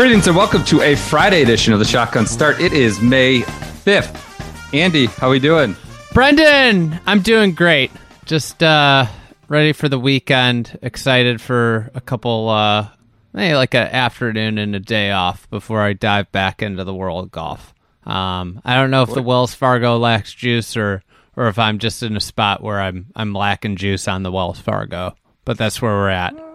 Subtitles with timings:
[0.00, 2.58] Greetings and welcome to a Friday edition of the Shotgun Start.
[2.58, 4.72] It is May 5th.
[4.72, 5.76] Andy, how are we doing?
[6.14, 7.90] Brendan, I'm doing great.
[8.24, 9.04] Just uh
[9.48, 10.78] ready for the weekend.
[10.80, 12.88] Excited for a couple uh
[13.34, 17.26] maybe like an afternoon and a day off before I dive back into the world
[17.26, 17.74] of golf.
[18.04, 21.02] Um I don't know if the Wells Fargo lacks juice or
[21.36, 24.60] or if I'm just in a spot where I'm I'm lacking juice on the Wells
[24.60, 25.14] Fargo.
[25.44, 26.49] But that's where we're at.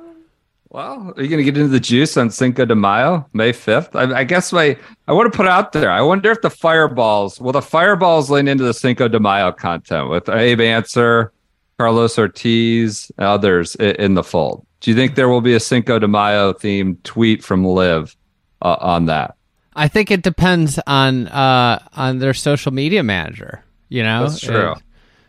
[0.76, 3.96] Well, are you going to get into the juice on Cinco de Mayo, May 5th?
[3.96, 5.90] I, I guess my, I want to put out there.
[5.90, 10.10] I wonder if the fireballs, will the fireballs lean into the Cinco de Mayo content
[10.10, 11.32] with Abe Ancer,
[11.80, 14.68] Carlos Ortiz, others in, in the fold?
[14.82, 18.14] Do you think there will be a Cinco de Mayo themed tweet from Liv
[18.62, 19.38] uh, on that?
[19.78, 24.28] I think it depends on uh on their social media manager, you know?
[24.28, 24.76] That's true.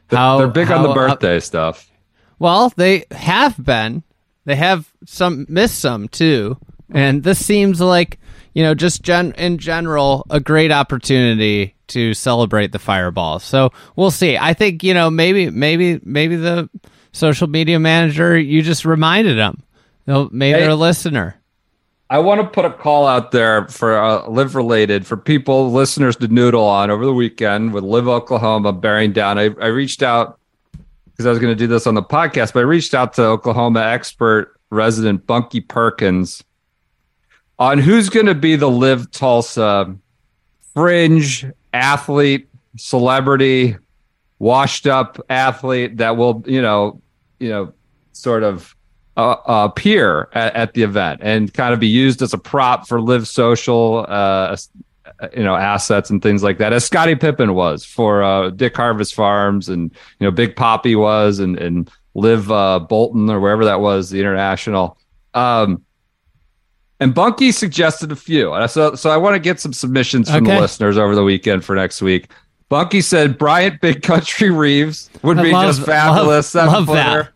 [0.09, 1.89] They're- how- They're big on the how birthday stuff.
[2.41, 4.03] Well, they have been.
[4.47, 6.57] They have some missed some too,
[6.91, 8.19] and this seems like
[8.55, 13.39] you know just gen- in general a great opportunity to celebrate the fireball.
[13.41, 14.39] So we'll see.
[14.39, 16.71] I think you know maybe maybe maybe the
[17.13, 19.63] social media manager you just reminded them.
[20.07, 20.61] They'll, maybe Hey.
[20.63, 21.37] they're a listener.
[22.09, 26.15] I want to put a call out there for uh, LIV related for people, listeners
[26.17, 29.39] to noodle on over the weekend with LIV Oklahoma bearing down.
[29.41, 30.39] I, I reached out
[31.17, 33.22] because I was going to do this on the podcast, but I reached out to
[33.22, 36.45] Oklahoma expert resident Bunky Perkins
[37.59, 39.97] on who's going to be the LIV Tulsa
[40.75, 43.76] fringe athlete, celebrity,
[44.38, 47.00] washed up athlete that will, you know,
[47.38, 47.72] you know,
[48.12, 48.76] sort of
[49.16, 52.87] uh, uh, appear at, at the event and kind of be used as a prop
[52.87, 54.55] for LIV social, uh,
[55.37, 59.15] you know, assets and things like that, as Scottie Pippen was for uh, Rich Harvest
[59.15, 59.91] Farms and
[60.21, 64.21] you know Big Poppy was and and LIV uh, Bolton or wherever that was, the
[64.21, 64.99] international.
[65.34, 65.82] Um,
[66.99, 70.44] and Bunky suggested a few, and so so I want to get some submissions from
[70.44, 72.31] the listeners over the weekend for next week.
[72.69, 76.55] Bunky said Bryant Big Country Reeves would I be love- just fabulous.
[76.55, 77.28] love- love that.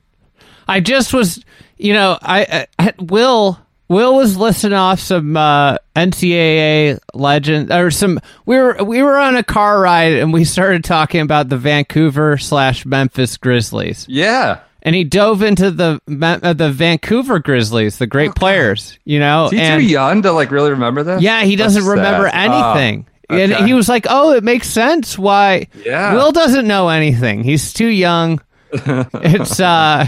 [0.66, 1.44] I just was,
[1.78, 3.58] you know, I, I Will
[3.90, 8.20] Will was listing off some uh, NCAA legend or some.
[8.46, 12.38] We were we were on a car ride and we started talking about the Vancouver
[12.38, 14.60] slash Memphis Grizzlies, Yeah.
[14.82, 19.50] and he dove into the uh, the Vancouver Grizzlies, the great players, you know, Is
[19.52, 21.20] he and too young to like really remember this?
[21.20, 22.50] yeah, he doesn't That's remember sad.
[22.50, 23.06] Oh, anything.
[23.28, 23.66] And okay.
[23.66, 26.14] he was like, "Oh, it makes sense why Yeah.
[26.14, 27.42] Will doesn't know anything.
[27.44, 28.40] He's too young.
[28.72, 30.06] it's uh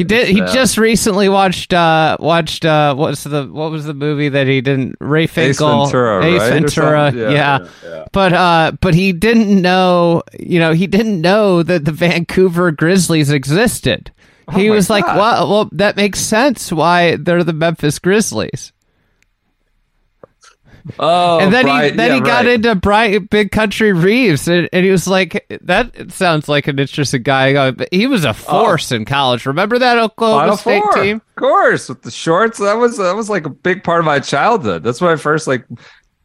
[0.00, 4.28] he did he just recently watched uh watched uh what's the what was the movie
[4.30, 6.52] that he didn't Ray Ace Ventura, Ace right?
[6.52, 11.62] Ventura yeah, Yeah, yeah, but uh but he didn't know you know he didn't know
[11.62, 14.10] that the Vancouver Grizzlies existed.
[14.52, 18.72] He Oh my was like well well that makes sense why they're the Memphis Grizzlies
[20.98, 22.54] Oh, and then Brian- he then yeah, he got right.
[22.54, 27.22] into Bryant Big Country Reeves, and, and he was like, "That sounds like an interesting
[27.22, 29.46] guy." Uh, He was a force in college.
[29.46, 31.16] Remember that Oklahoma Final State Four, team?
[31.16, 32.58] of course, with the shorts.
[32.58, 34.82] That was that was like a big part of my childhood.
[34.82, 35.64] That's when I first like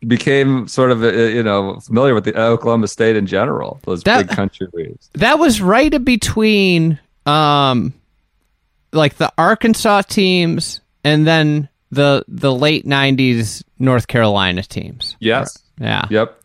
[0.07, 3.79] became sort of uh, you know familiar with the Oklahoma State in general.
[3.85, 5.09] Those That- big country Reeves.
[5.13, 7.93] That was right in between, um,
[8.91, 15.15] like the Arkansas teams, and then the the late '90s North Carolina teams.
[15.19, 15.57] Yes.
[15.79, 16.41] Yeah, Yep.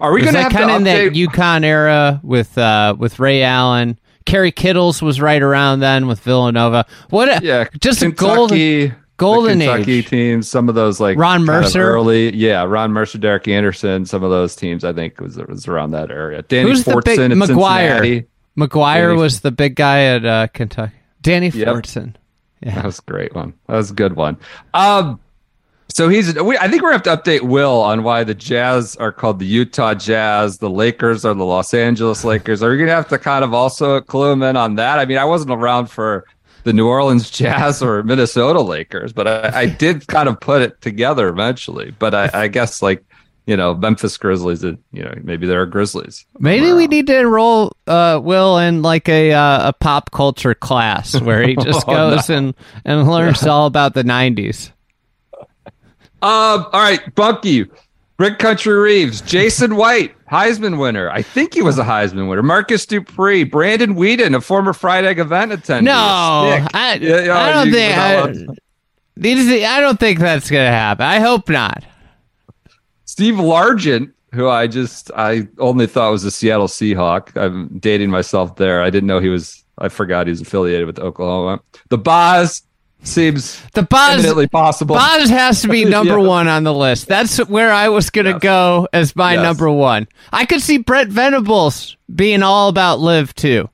[0.00, 1.12] Are we going to have kind of in that?
[1.12, 3.98] UConn era with uh with Ray Allen?
[4.26, 6.86] Kerry Kittles was right around then with Villanova.
[7.10, 7.28] What?
[7.28, 10.08] A, yeah, just a golden Kentucky, the Kentucky age.
[10.08, 10.48] teams.
[10.48, 11.82] Some of those like Ron Mercer?
[11.82, 14.04] early, yeah, Ron Mercer, Derek Anderson.
[14.06, 16.42] Some of those teams, I think, was was around that area.
[16.42, 17.46] Danny Who's the Fortson big at McGuire?
[18.00, 18.26] Cincinnati.
[18.58, 20.94] McGuire Danny- was the big guy at uh, Kentucky.
[21.20, 21.68] Danny Yep.
[21.68, 22.14] Fortson.
[22.60, 22.74] Yeah.
[22.76, 23.54] That was a great one.
[23.68, 24.36] That was a good one.
[24.74, 25.20] Um,
[25.94, 26.34] so he's.
[26.40, 29.38] We, I think we're gonna have to update Will on why the Jazz are called
[29.38, 32.62] the Utah Jazz, the Lakers are the Los Angeles Lakers.
[32.62, 34.98] Are we gonna have to kind of also clue him in on that?
[34.98, 36.24] I mean, I wasn't around for
[36.64, 40.80] the New Orleans Jazz or Minnesota Lakers, but I, I did kind of put it
[40.80, 41.94] together eventually.
[41.98, 43.04] But I, I guess like
[43.46, 44.62] you know, Memphis Grizzlies.
[44.62, 46.24] You know, maybe there are Grizzlies.
[46.38, 51.20] Maybe we need to enroll uh, Will in like a uh, a pop culture class
[51.20, 52.54] where he just Oh, goes and
[52.84, 54.70] and learns all about the '90s.
[56.22, 57.66] Um, all right, Bunky,
[58.16, 61.10] Brick Country Reeves, Jason White, Heisman winner.
[61.10, 62.42] I think he was a Heisman winner.
[62.42, 65.82] Marcus Dupree, Brandon Weeden, a former Fried Egg event attendee.
[65.84, 65.92] No.
[65.92, 68.32] I, I don't you- think I,
[69.16, 71.04] these- I don't think that's gonna happen.
[71.04, 71.84] I hope not.
[73.04, 77.36] Steve Largent, who I just I only thought was a Seattle Seahawk.
[77.36, 78.80] I'm dating myself there.
[78.82, 79.62] I didn't know he was.
[79.78, 81.60] I forgot he was affiliated with Oklahoma.
[81.88, 82.62] The Boz
[83.02, 84.94] seems The Boz eminently possible.
[84.96, 86.26] Boz has to be number Yeah.
[86.26, 87.08] one on the list.
[87.08, 88.38] That's where I was gonna Yes.
[88.40, 89.42] go as my Yes.
[89.42, 90.06] number one.
[90.32, 93.68] I could see Brent Venables being all about LIV too.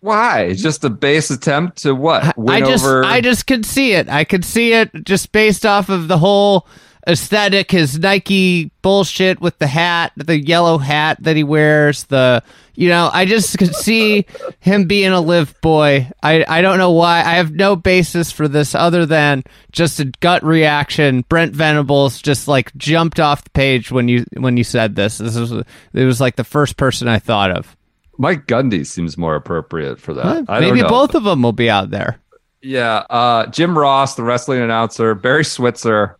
[0.00, 0.52] Why?
[0.52, 2.36] Just a base attempt to what?
[2.38, 3.04] Win I just over.
[3.04, 4.08] I just could see it.
[4.08, 6.66] I could see it just based off of the whole
[7.06, 12.42] aesthetic, his Nike bullshit with the hat, the yellow hat that he wears, the
[12.76, 14.26] you know, I just could see
[14.60, 16.10] him being a LIV boy.
[16.22, 17.20] I I don't know why.
[17.20, 21.24] I have no basis for this other than just a gut reaction.
[21.28, 25.18] Brent Venables just like jumped off the page when you when you said this.
[25.18, 27.76] This was it was like the first person I thought of.
[28.18, 30.26] Mike Gundy seems more appropriate for that.
[30.48, 32.20] I don't Maybe both of them will be out there.
[32.62, 36.18] Yeah, uh, Jim Ross, the wrestling announcer, Barry Switzer,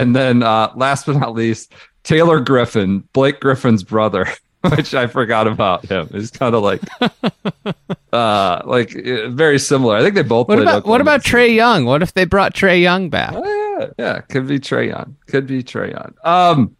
[0.00, 1.72] and then uh, last but not least,
[2.04, 4.26] Taylor Griffin, Blake Griffin's brother,
[4.76, 6.08] which I forgot about him.
[6.12, 6.80] He's kind of like,
[8.12, 9.96] uh, like uh, very similar.
[9.96, 10.48] I think they both.
[10.48, 11.84] What played about what about Trae Young?
[11.84, 13.34] What if they brought Trae Young back?
[13.34, 15.16] Oh, yeah, yeah, could be Trae Young.
[15.26, 16.14] Could be Trae Young.
[16.24, 16.76] Um,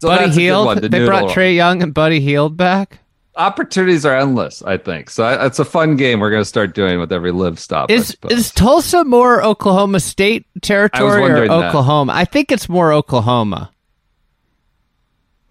[0.00, 0.78] so Buddy that's a good Hield.
[0.82, 1.30] the They brought.
[1.30, 3.00] Trae Young and Buddy Hield back.
[3.36, 4.62] Opportunities are endless.
[4.62, 5.24] I think so.
[5.24, 6.20] I, it's a fun game.
[6.20, 7.90] We're going to start doing with every LIV stop.
[7.90, 11.68] Is is Tulsa more Oklahoma State territory or wondering that.
[11.68, 12.12] Oklahoma?
[12.14, 13.70] I think it's more Oklahoma.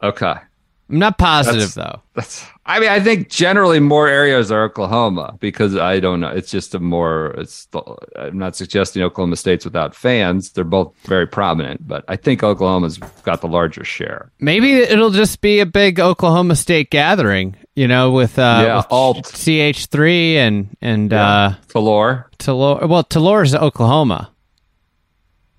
[0.01, 0.35] okay?
[0.89, 2.01] I'm not positive That's- though.
[2.13, 2.45] That's.
[2.65, 6.29] I mean, I think generally more areas are Oklahoma because I don't know.
[6.29, 7.33] It's just a more.
[7.37, 7.67] It's.
[8.17, 10.51] I'm not suggesting Oklahoma State's without fans.
[10.51, 14.31] They're both very prominent, but I think Oklahoma's got the larger share.
[14.39, 17.55] Maybe it'll just be a big Oklahoma State gathering.
[17.75, 19.23] You know, with uh, Yeah, with alt.
[19.23, 22.25] CH3 and and uh, Talor.
[22.37, 22.87] Tulor.
[22.87, 24.31] Well, is Oklahoma,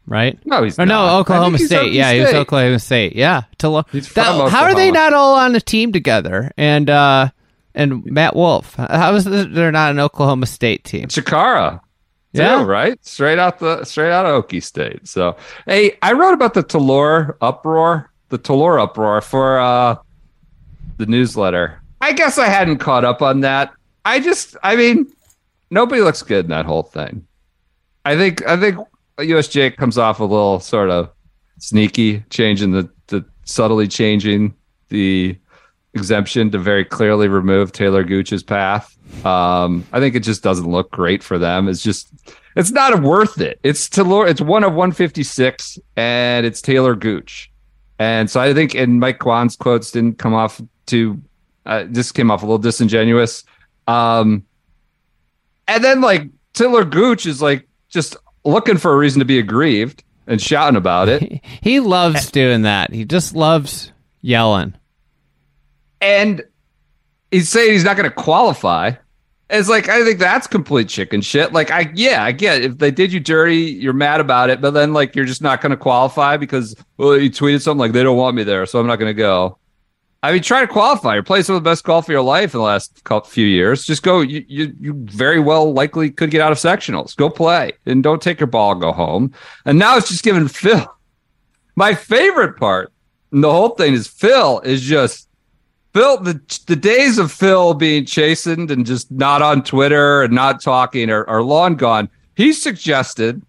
[0.06, 0.38] right?
[0.46, 1.06] No, he's Or not.
[1.12, 1.93] no, Oklahoma State.
[1.93, 3.16] Yeah, he was Oklahoma State.
[3.16, 3.88] Yeah, Talor.
[3.90, 6.52] He's from That- how are they not all on a team together?
[6.56, 7.31] And uh,
[7.75, 8.75] and Matt Wolff.
[8.76, 11.08] How is it they're not an Oklahoma State team?
[11.08, 11.81] Chikara.
[12.32, 12.58] Yeah.
[12.61, 13.05] Yeah, right.
[13.05, 15.06] Straight out the straight out of Okie State.
[15.08, 19.96] So, hey, I wrote about the Talor uproar, the Talor uproar for uh
[20.99, 21.81] the newsletter.
[22.04, 23.72] I guess I hadn't caught up on that.
[24.04, 25.10] I just, I mean,
[25.70, 27.26] nobody looks good in that whole thing.
[28.04, 28.76] I think, I think
[29.16, 31.10] USGA comes off a little sort of
[31.58, 34.54] sneaky, changing the, the subtly changing
[34.90, 35.34] the
[35.94, 38.94] exemption to very clearly remove Talor Gooch's path.
[39.24, 41.68] Um, I think it just doesn't look great for them.
[41.68, 42.12] It's just,
[42.54, 43.58] it's not worth it.
[43.62, 47.50] It's Talor, it's one of 156, and it's Talor Gooch.
[47.98, 51.18] And so I think, and Mike Whan's quotes didn't come off too,
[51.66, 53.44] uh, just came off a little disingenuous.
[53.87, 54.44] Um,
[55.69, 60.05] and then like Talor Gooch is like just looking for a reason to be aggrieved
[60.26, 61.40] and shouting about it.
[61.62, 62.93] He loves doing that.
[62.93, 64.75] He just loves yelling.
[66.00, 66.43] and
[67.31, 68.93] he's saying he's not going to qualify.
[69.50, 71.52] It's like I think that's complete chicken shit.
[71.52, 72.64] Like I yeah, I get it.
[72.64, 75.61] if they did you dirty, you're mad about it, but then like you're just not
[75.61, 78.80] going to qualify because well you tweeted something like they don't want me there, so
[78.80, 79.59] I'm not going to go.
[80.25, 81.12] I mean, try to qualify.
[81.12, 83.85] You're playing some of the best golf of your life in the last few years.
[83.85, 84.23] Just go.
[84.23, 87.14] You, you you very well likely could get out of sectionals.
[87.14, 88.73] Go play and don't take your ball.
[88.73, 89.35] and Go home.
[89.66, 90.90] And now it's just giving Phil.
[91.76, 92.90] My favorite part
[93.33, 95.28] in the whole thing is Phil is just
[95.93, 100.62] Phil, the the days of Phil being chastened and just not on Twitter and not
[100.62, 102.09] talking are, are long gone.
[102.35, 103.43] He suggested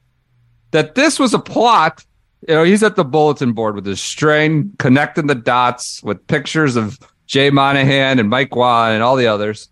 [0.71, 2.03] that this was a plot.
[2.47, 6.75] You know, he's at the bulletin board with his string, connecting the dots with pictures
[6.75, 9.69] of Jay Monahan and Mike Whan and all the others.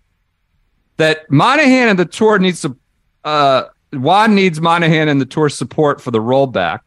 [0.97, 2.75] That Monahan and the tour needs to,
[3.23, 6.79] uh, Whan needs Monahan and the tour support for the rollback.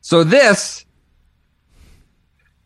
[0.00, 0.84] So this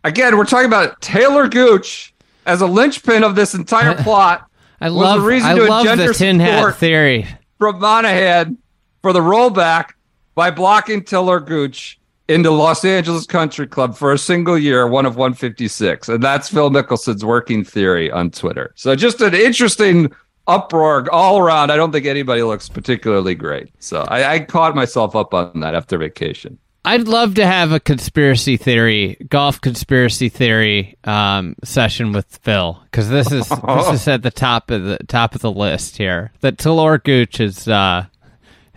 [0.05, 2.15] again, we're talking about Talor Gooch
[2.47, 4.49] as a linchpin of this entire plot
[4.81, 7.27] I love the reason I to love the tin hat theory.
[7.59, 8.59] from Monahan
[9.03, 9.91] for the rollback
[10.39, 15.17] by blocking Talor Gooch into Los Angeles Country Club for a single year, one of
[15.17, 16.09] 156.
[16.09, 18.71] And that's Phil Mickelson's working theory on Twitter.
[18.77, 20.13] So just an interesting
[20.47, 21.73] uproar all around.
[21.73, 23.73] I don't think anybody looks particularly great.
[23.81, 26.57] So I, I caught myself up on that after vacation.
[26.85, 33.09] I'd love to have a conspiracy theory, golf conspiracy theory um, session with Phil because
[33.09, 36.31] this is this is at the top of the top of the list here.
[36.43, 37.67] That Talor Gooch is.
[37.67, 38.07] Uh,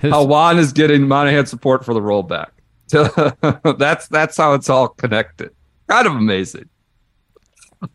[0.02, 2.48] his, How Whan is getting Monahan support for the rollback.
[3.78, 5.52] that's that's how it's all connected.
[5.88, 6.68] Kind of amazing.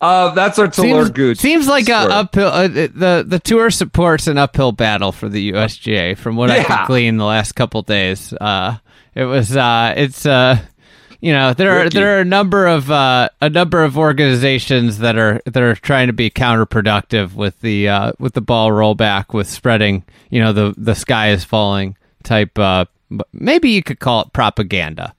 [0.01, 1.39] Uh, that's our seems, Gooch.
[1.39, 2.49] seems like a uphill.
[2.49, 6.65] Uh, the the tour supports an uphill battle for the USGA from what I Yeah.
[6.79, 8.33] could glean the last couple days.
[8.33, 8.79] Uh,
[9.15, 10.59] it was uh, it's uh,
[11.21, 15.17] you know there are there are a number of uh, a number of organizations that
[15.17, 19.49] are that are trying to be counterproductive with the uh, with the ball rollback with
[19.49, 22.59] spreading you know the the sky is falling type.
[22.59, 22.85] Uh,
[23.33, 25.15] maybe you could call it propaganda.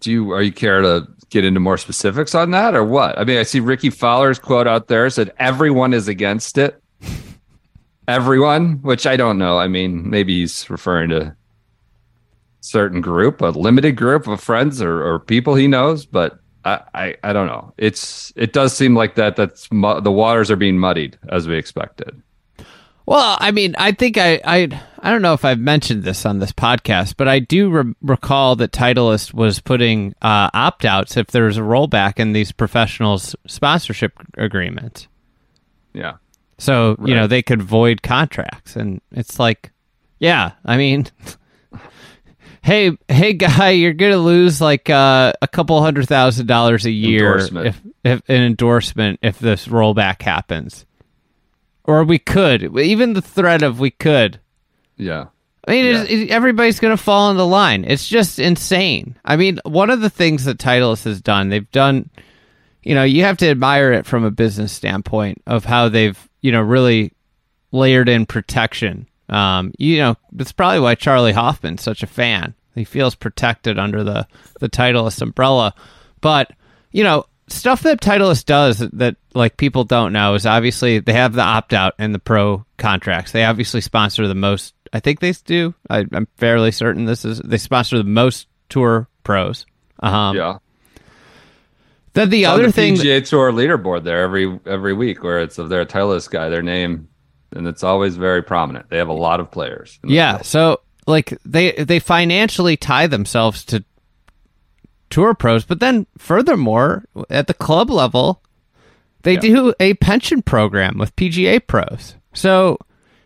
[0.00, 3.18] Do you are you care to get into more specifics on that or what?
[3.18, 6.80] I mean, I see Rickie Fowler's quote out there said everyone is against it.
[8.08, 9.58] everyone, which I don't know.
[9.58, 11.36] I mean, maybe he's referring to
[12.66, 17.16] certain group, a limited group of friends or, or people he knows, but I, I,
[17.22, 17.72] I don't know.
[17.78, 21.56] It's it does seem like that that's mu- the waters are being muddied as we
[21.56, 22.20] expected.
[23.06, 26.40] Well, I mean, I think I, I, I don't know if I've mentioned this on
[26.40, 31.28] this podcast, but I do re- recall that Titleist was putting uh, opt outs if
[31.28, 35.06] there's a rollback in these professionals' sponsorship agreements.
[35.92, 36.14] Yeah.
[36.58, 38.74] So, you know, they could void contracts.
[38.74, 39.70] And it's like,
[40.18, 41.06] yeah, I mean,
[42.66, 46.90] hey, hey, guy, you're going to lose like uh, a couple hundred thousand dollars a
[46.90, 50.84] year if, if an endorsement if this rollback happens.
[51.84, 54.40] Or we could, even the threat of we could.
[54.96, 55.26] Yeah.
[55.68, 57.84] I mean, it's- it- everybody's going to fall in the line.
[57.84, 59.16] It's just insane.
[59.24, 62.10] I mean, one of the things that Titleist has done, they've done,
[62.82, 66.50] you know, you have to admire it from a business standpoint of how they've, you
[66.52, 67.12] know, really
[67.72, 69.06] layered in protection.
[69.28, 72.54] Um, you know, that's probably why Charley Hoffman's such a fan.
[72.74, 74.26] He feels protected under the
[74.60, 75.74] the Titleist umbrella.
[76.20, 76.52] But
[76.92, 81.32] you know, stuff that Titleist does that like people don't know is obviously they have
[81.32, 83.32] the opt out and the pro contracts.
[83.32, 84.74] They obviously sponsor the most.
[84.92, 85.74] I think they do.
[85.90, 89.66] I, I'm fairly certain this is they sponsor the most tour pros.
[90.00, 90.58] Um, Yeah.
[92.12, 95.58] Then the on other the thing, PGA Tour leaderboard there every every week, where it's
[95.58, 97.08] of their Titleist guy, their name,
[97.52, 98.88] and it's always very prominent.
[98.90, 99.98] They have a lot of players.
[100.04, 103.84] Yeah, so like they they financially tie themselves to
[105.10, 108.42] tour pros, but then furthermore, at the club level,
[109.22, 109.40] they Yeah.
[109.40, 112.14] do a pension program with PGA pros.
[112.34, 112.78] So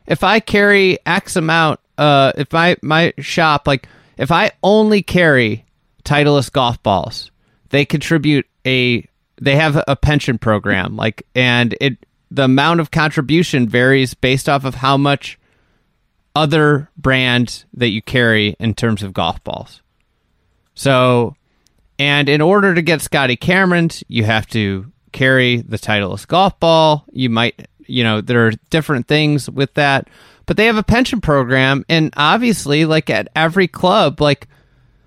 [0.06, 5.64] if I carry X amount, uh, if my my shop like if I only carry
[6.04, 7.30] Titleist golf balls,
[7.70, 9.06] they contribute a
[9.40, 11.98] they have a pension program like and it
[12.30, 15.38] the amount of contribution varies based off of how much
[16.34, 19.82] other brand that you carry in terms of golf balls.
[20.74, 21.34] So,
[21.98, 27.04] and in order to get Scotty Cameron's, you have to carry the Titleist golf ball.
[27.12, 30.08] You might, you know, there are different things with that,
[30.46, 34.48] but they have a pension program, and obviously, like at every club, like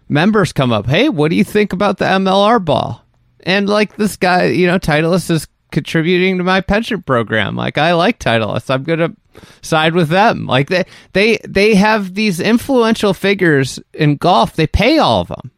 [0.10, 3.04] members come up, hey, what do you think about the MLR ball?
[3.46, 7.58] And like this guy, you know, Titleist is contributing to my pension program.
[7.58, 8.70] Like I like Titleist.
[8.70, 9.14] I'm gonna
[9.62, 10.46] side with them.
[10.46, 14.56] Like they they they have these influential figures in golf.
[14.56, 15.52] They pay all of them.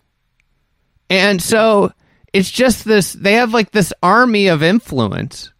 [1.10, 1.91] And so
[2.34, 5.51] it's just this they have like this army of influence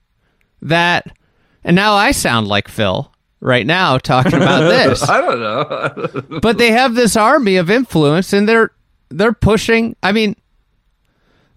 [0.64, 1.16] that
[1.64, 6.40] and now I sound like Phil right now talking about this I don't know.
[6.42, 8.72] but they have this army of influence and they're
[9.10, 10.36] they're pushing i mean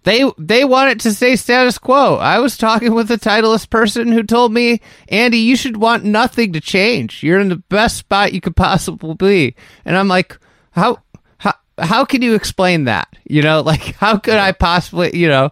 [0.09, 2.17] they they want it to stay status quo.
[2.17, 6.55] I was talking with a titleist person who told me andy you should want nothing
[6.55, 7.23] to change.
[7.23, 9.55] You're in the best spot you could possibly be.
[9.85, 10.39] And i'm like
[10.71, 11.03] how
[11.37, 13.09] how how can you explain that?
[13.29, 15.51] You know like how could i possibly you know?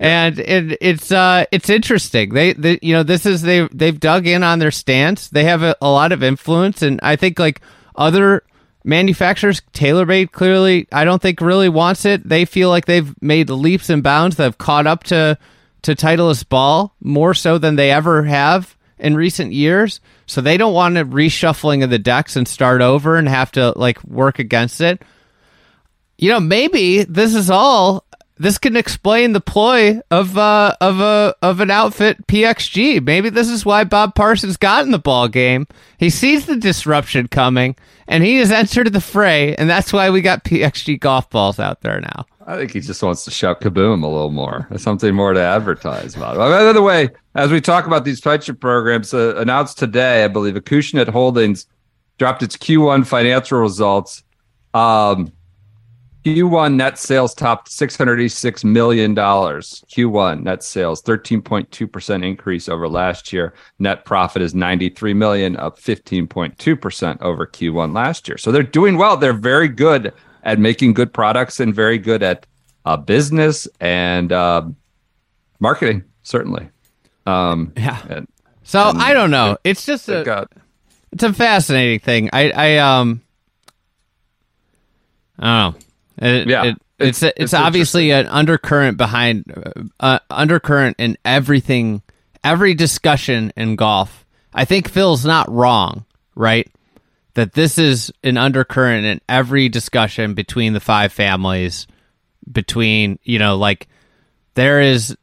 [0.00, 2.32] And it, it's uh it's interesting.
[2.32, 5.28] They, they you know this is they they've dug in on their stance.
[5.28, 6.80] They have a, a lot of influence.
[6.80, 7.60] And i think like
[7.94, 8.42] other
[8.88, 13.90] manufacturers TaylorMade clearly I don't think really wants it they feel like they've made leaps
[13.90, 15.38] and bounds that have caught up to
[15.82, 20.74] to Titleist ball more so than they ever have in recent years so they don't
[20.74, 24.80] want a reshuffling of the decks and start over and have to like work against
[24.80, 25.02] it
[26.18, 28.04] you know, maybe this is all.
[28.38, 33.04] This can explain the ploy of uh, of a of an outfit PXG.
[33.04, 35.66] Maybe this is why Bob Parsons got in the ball game.
[35.98, 37.74] He sees the disruption coming,
[38.06, 41.80] and he has entered the fray, and that's why we got PXG golf balls out
[41.80, 42.26] there now.
[42.46, 44.66] I think he just wants to shout kaboom a little more.
[44.76, 46.38] Something more to advertise about.
[46.38, 50.54] By the way, as we talk about these pension programs, uh, announced today, I believe
[50.54, 51.66] Acushnet Holdings
[52.18, 54.22] dropped its Q1 financial results.
[54.72, 55.30] Um,
[56.34, 59.14] Q1 net sales topped $686 million.
[59.14, 63.54] Q1 net sales, 13.2% increase over last year.
[63.78, 68.36] Net profit is 93 million, up 15.2% over Q1 last year.
[68.36, 69.16] So they're doing well.
[69.16, 72.46] They're very good at making good products and very good at
[72.84, 74.68] uh, business and uh,
[75.60, 76.68] marketing, certainly.
[77.26, 78.02] Um, Yeah.
[78.08, 78.28] and
[78.64, 79.56] So And I don't know.
[79.64, 80.52] It's just a got
[81.12, 82.28] it's a fascinating thing.
[82.32, 83.22] I I um
[85.38, 85.87] I don't know.
[86.18, 86.64] It, Yeah.
[86.64, 89.44] it, it's it's, it's obviously an undercurrent behind
[90.00, 92.02] uh, undercurrent in everything,
[92.42, 94.26] every discussion in golf.
[94.52, 96.68] I think Phil's not wrong, right?
[97.34, 101.86] That this is an undercurrent in every discussion between the five families,
[102.50, 103.86] between you know, like
[104.54, 105.16] there is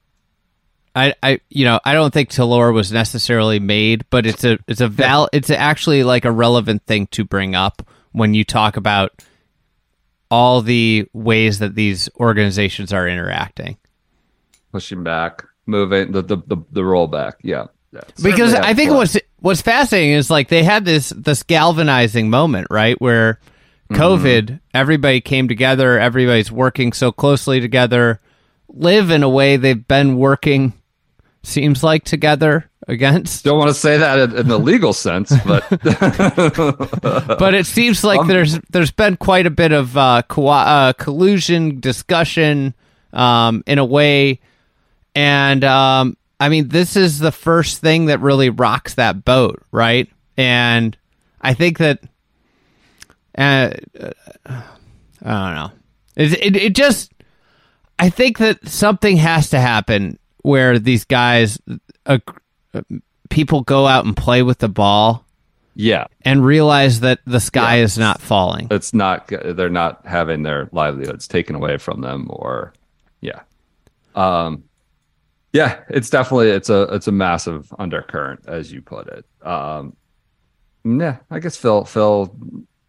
[0.95, 4.79] I, I, you know, I don't think Talor was necessarily made, but it's a, it's
[4.79, 9.11] a val, it's actually like a relevant thing to bring up when you talk about
[10.35, 13.77] all the ways that these organizations are interacting.
[14.73, 17.35] pushing back, moving the the the, the rollback.
[17.41, 17.67] Yeah.
[17.93, 18.01] yeah.
[18.21, 22.99] Because I think what's what's fascinating is like they had this this galvanizing moment, right,
[22.99, 23.39] where
[23.89, 24.01] mm-hmm.
[24.01, 28.19] COVID, everybody came together, everybody's working so closely together,
[28.67, 30.73] live in a way they've been working,
[31.43, 33.43] seems like together against.
[33.43, 35.67] don't want to say that in, in the legal sense, but
[37.39, 40.93] but it seems like Um, there's there's been quite a bit of uh, co- uh,
[40.93, 42.73] collusion discussion
[43.13, 44.39] um, in a way,
[45.13, 50.09] and um, I mean this is the first thing that really rocks that boat, right?
[50.37, 50.97] And
[51.41, 51.99] I think that
[53.37, 53.71] uh,
[54.45, 54.63] I
[55.23, 55.71] don't know.
[56.15, 57.11] It, it it just
[57.99, 61.59] I think that something has to happen where these guys,
[62.05, 62.19] uh,
[63.29, 65.25] people go out and play with the ball
[65.75, 67.83] yeah, and realize that the sky Yeah.
[67.83, 68.67] is not falling.
[68.71, 69.27] it's not.
[69.27, 72.73] They're not having their livelihoods taken away from them, or
[73.19, 73.41] yeah,
[74.15, 74.63] um,
[75.51, 75.81] yeah.
[75.89, 79.25] It's definitely it's a it's a massive undercurrent, as you put it.
[79.45, 79.95] Um,
[80.85, 82.33] yeah, I guess Phil Phil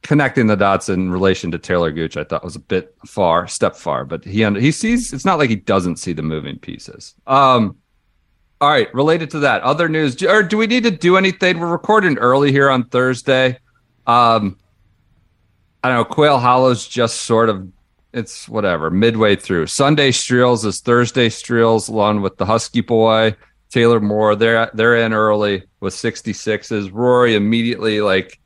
[0.02, 3.74] connecting the dots in relation to Talor Gooch, I thought was a bit far, step
[3.74, 5.12] far, but he he sees.
[5.12, 7.14] It's not like he doesn't see the moving pieces.
[7.26, 7.76] Um,
[8.60, 11.58] all right, related to that, other news, do- or do we need to do anything?
[11.58, 13.58] We're recording early here on Thursday.
[14.06, 14.58] Um,
[15.82, 16.04] I don't know.
[16.04, 17.68] Quail Hollow's just sort of
[18.12, 19.66] it's whatever midway through.
[19.66, 23.36] Sunday Streels is Thursday Streels along with the Husky Boy
[23.70, 24.34] Taylor Moore.
[24.34, 26.90] They're they're in early with 66s.
[26.92, 28.40] Rory immediately like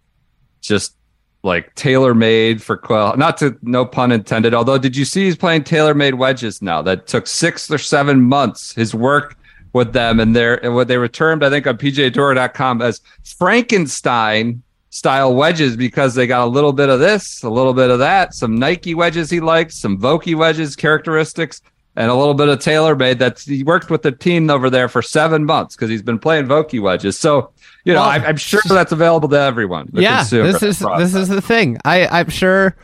[0.60, 0.96] just
[1.42, 3.16] like tailor made for Quail.
[3.16, 4.54] Not to no pun intended.
[4.54, 6.82] Although did you see he's playing TaylorMade wedges now?
[6.82, 8.74] That took six or seven months.
[8.74, 9.36] His work
[9.72, 14.62] with them and they're and what they were termed, I think, on PGATour.com as Frankenstein
[14.90, 18.34] style wedges because they got a little bit of this, a little bit of that,
[18.34, 21.62] some Nike wedges he likes, some Vokey wedges characteristics,
[21.96, 23.18] and a little bit of TaylorMade.
[23.18, 26.46] That he worked with the team over there for seven months because he's been playing
[26.46, 27.18] Vokey wedges.
[27.18, 27.50] So
[27.84, 29.90] you know, Well, I'm, I'm sure that's available to everyone.
[29.92, 31.78] yeah, this is this is the thing.
[31.84, 32.76] I I'm sure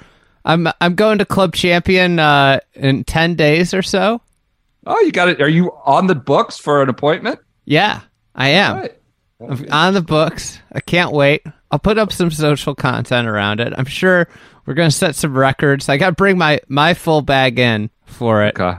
[0.44, 4.20] I'm I'm going to Club Champion uh, in ten days or so.
[4.87, 5.42] Oh, you got it.
[5.42, 7.40] Are you on the books for an appointment?
[7.64, 8.03] Yeah,
[8.35, 8.77] I am.
[8.77, 8.99] Right.
[9.40, 10.61] I'm on the books.
[10.72, 11.42] I can't wait.
[11.70, 13.75] I'll put up some social content around it.
[13.77, 14.29] I'm sure
[14.64, 15.88] we're going to set some records.
[15.88, 18.59] I got to bring my my full bag in for it.
[18.59, 18.79] Okay.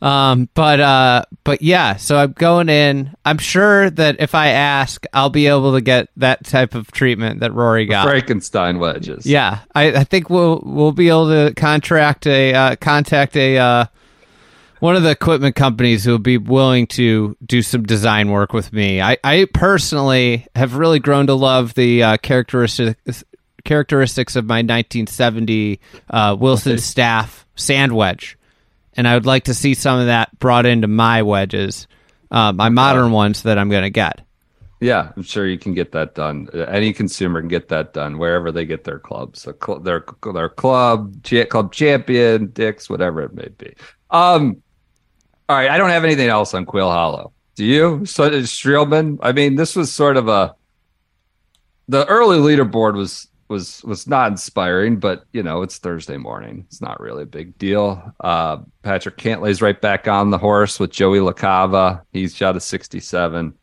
[0.00, 1.96] Um, but uh, but yeah.
[1.96, 3.14] So I'm going in.
[3.24, 7.40] I'm sure that if I ask, I'll be able to get that type of treatment
[7.40, 8.06] that Rory got.
[8.06, 9.26] Frankenstein wedges.
[9.26, 13.86] Yeah, I, I think we'll we'll be able to contract a uh, contact a uh,
[14.80, 18.72] one of the equipment companies who will be willing to do some design work with
[18.72, 19.00] me.
[19.00, 23.24] I, I personally have really grown to love the uh, characteristics
[23.64, 28.38] characteristics of my 1970 uh, Wilson Staff sand wedge,
[28.96, 31.88] and I would like to see some of that brought into my wedges,
[32.30, 34.20] uh, my modern ones that I'm going to get.
[34.80, 36.48] Yeah, I'm sure you can get that done.
[36.52, 40.04] Uh, Any consumer can get that done wherever they get their clubs, so cl- their
[40.34, 43.74] their club, cha- club champion, Dicks, whatever it may be.
[44.10, 44.62] Um,
[45.48, 47.32] all right, I don't have anything else on Quail Hollow.
[47.54, 49.18] Do you, so, Streelman?
[49.22, 50.54] I mean, this was sort of a
[51.88, 56.64] the early leaderboard was was was not inspiring, but you know, it's Thursday morning.
[56.66, 58.12] It's not really a big deal.
[58.20, 62.02] Uh, Patrick Cantlay's right back on the horse with Joey LaCava.
[62.12, 63.54] He's shot a 67.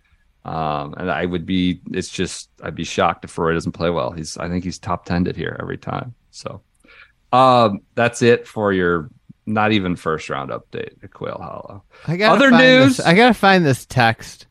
[0.46, 4.12] Um, and I would be, it's just, I'd be shocked if Rory doesn't play well.
[4.12, 6.13] He's, I think he's top 10 here every time.
[6.32, 6.62] So,
[7.32, 9.10] um, that's it for your
[9.46, 11.84] not even first round update at Quail Hollow.
[12.08, 12.98] I gotta Other news?
[12.98, 14.48] this- I gotta find this text.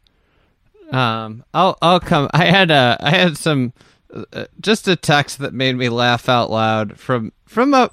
[0.91, 2.29] Um, I'll I'll come.
[2.35, 3.73] I had a I had some
[4.13, 7.91] uh, just a text that made me laugh out loud from from a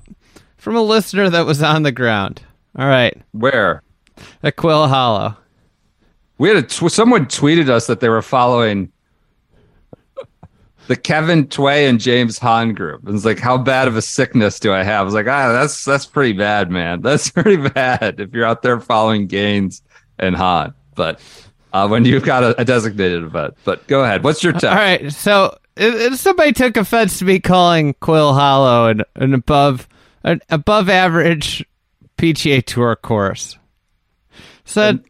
[0.57, 2.41] from a listener that was on the ground.
[2.77, 3.83] All right, Where?
[4.43, 5.37] at Quail Hollow.
[6.37, 8.91] We had a tw- someone tweeted us that they were following
[10.89, 13.07] the Kevin Tway and James Hahn group.
[13.07, 15.01] It was like, how bad of a sickness do I have?
[15.01, 17.01] I was like, ah, that's that's pretty bad, man.
[17.09, 19.83] That's pretty bad if you're out there following Gaines
[20.17, 20.73] and Hahn.
[20.95, 21.21] But
[21.73, 23.53] uh, when you've got a, a designated event.
[23.63, 24.23] But go ahead.
[24.23, 24.65] What's your text?
[24.65, 29.35] All right, so if, if somebody took offense to me calling Quail Hollow an, an
[29.35, 29.87] above
[30.23, 31.63] an above average
[32.17, 33.59] PGA Tour course,
[34.65, 35.03] said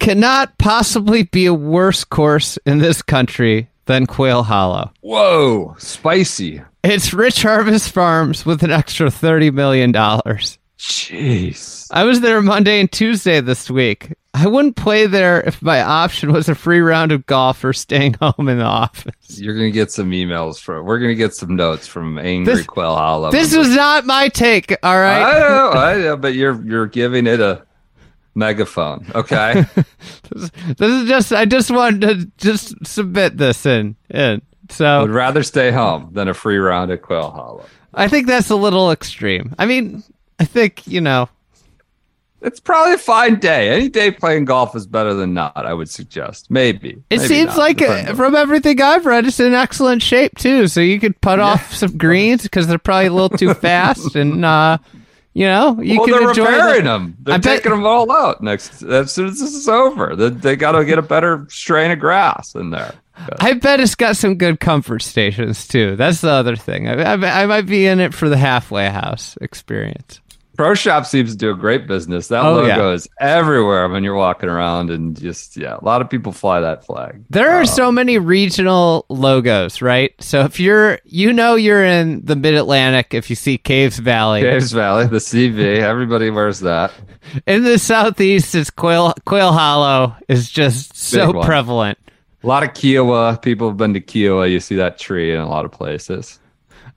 [0.00, 4.92] cannot possibly be a worse course in this country than Quail Hollow.
[5.00, 6.62] Whoa, spicy.
[6.82, 10.58] It's Rich Harvest Farms with an extra thirty million dollars.
[10.78, 11.86] Jeez.
[11.90, 14.12] I was there Monday and Tuesday this week.
[14.34, 18.14] I wouldn't play there if my option was a free round of golf or staying
[18.20, 19.14] home in the office.
[19.40, 20.84] You're gonna get some emails from.
[20.84, 23.30] We're gonna get some notes from Angry This- Quail Hollow.
[23.30, 25.22] This was not my take, all right?
[25.22, 27.62] I know, I know, but you're you're giving it a
[28.34, 29.06] megaphone.
[29.14, 29.64] Okay.
[30.30, 34.42] This is just I just wanted to just submit this in in.
[34.70, 37.64] so, Would rather stay home than a free round at Quail Hollow.
[37.92, 39.54] I think that's a little extreme.
[39.58, 40.02] I mean,
[40.40, 41.28] I think, you know,
[42.42, 43.68] It's probably a fine day.
[43.70, 45.56] Any day playing golf is better than not.
[45.56, 46.50] I would suggest.
[46.50, 47.02] Maybe.
[47.10, 47.58] it Maybe seems not.
[47.58, 50.66] like Depends uh, from everything I've read, it's in excellent shape too.
[50.66, 54.44] So you could put off some greens because they're probably a little too fast, and
[54.44, 54.78] uh,
[55.34, 57.16] you know, you well, can they're enjoy repairing the, them.
[57.20, 60.14] They're I bet- taking them all out next as soon as this is over.
[60.16, 62.94] They, they got to get a better strain of grass in there.
[63.38, 65.96] I bet it's got some good comfort stations too.
[65.96, 66.88] That's the other thing.
[66.88, 70.20] I, I, I might be in it for the halfway house experience.
[70.56, 72.28] Pro Shop seems to do a great business.
[72.28, 72.90] That Oh, logo yeah.
[72.92, 76.84] is everywhere when you're walking around, and just yeah, a lot of people fly that
[76.86, 77.24] flag.
[77.30, 80.12] There are uh, so many regional logos, right?
[80.20, 84.42] So if you're, you know, you're in the Mid Atlantic if you see Caves Valley.
[84.42, 86.92] Caves Valley, the CV, everybody wears that.
[87.46, 91.98] In the Southeast, it's Quail Quail Hollow is just so prevalent.
[92.42, 93.40] A lot of Kiawah.
[93.40, 94.50] People have been to Kiawah.
[94.50, 96.38] You see that tree in a lot of places.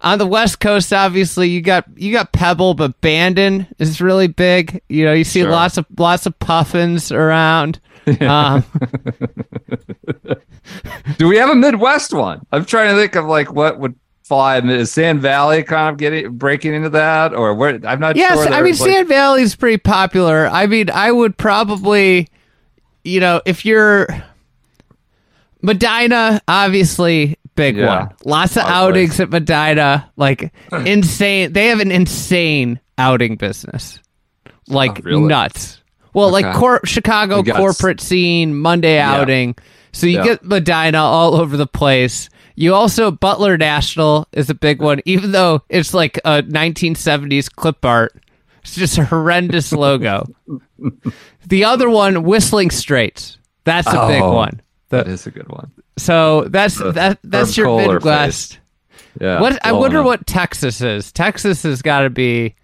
[0.02, 4.82] On the West Coast, obviously, you got you got Pebble, but Bandon is really big.
[4.90, 5.50] You know, you see Sure.
[5.50, 7.80] lots of lots of puffins around.
[8.22, 8.64] Um,
[11.18, 12.46] Do we have a Midwest one?
[12.52, 14.60] I'm trying to think of like what would fly.
[14.60, 17.80] Is Sand Valley kind of getting breaking into that, or where?
[17.86, 18.54] I'm not Yes, sure.
[18.54, 20.48] I mean like- Sand Valley's pretty popular.
[20.48, 22.28] I mean, I would probably,
[23.04, 24.08] you know, if you're
[25.64, 28.00] Medinah, obviously big Yeah.
[28.06, 28.10] one.
[28.24, 31.52] Lots of outings at Medinah, like insane.
[31.52, 34.00] They have an insane outing business,
[34.70, 35.24] like Oh, really?
[35.24, 35.82] nuts.
[36.14, 39.56] Well, like cor- Chicago corporate scene, Monday outing.
[39.92, 40.24] So you Yeah.
[40.24, 42.30] get Medinah all over the place.
[42.56, 47.84] You also Butler National is a big one, even though it's like a 1970s clip
[47.86, 48.14] art.
[48.64, 50.26] It's just a horrendous logo.
[51.48, 53.38] the other one, Whistling Straits.
[53.64, 54.34] That's a big Oh.
[54.34, 54.62] one.
[54.90, 55.72] The- that is a good one.
[55.98, 57.20] so that's that.
[57.24, 58.60] That's your Midwest.
[59.20, 59.42] Yeah.
[59.42, 61.12] What I wonder what Texas is.
[61.12, 62.56] Texas has got to be,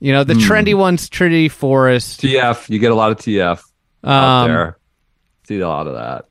[0.00, 2.20] you know, the trendy one's Trinity Forest.
[2.20, 2.68] TF.
[2.68, 3.60] You get a lot of TF
[4.04, 4.78] out Um, there.
[5.48, 6.26] See a lot of that.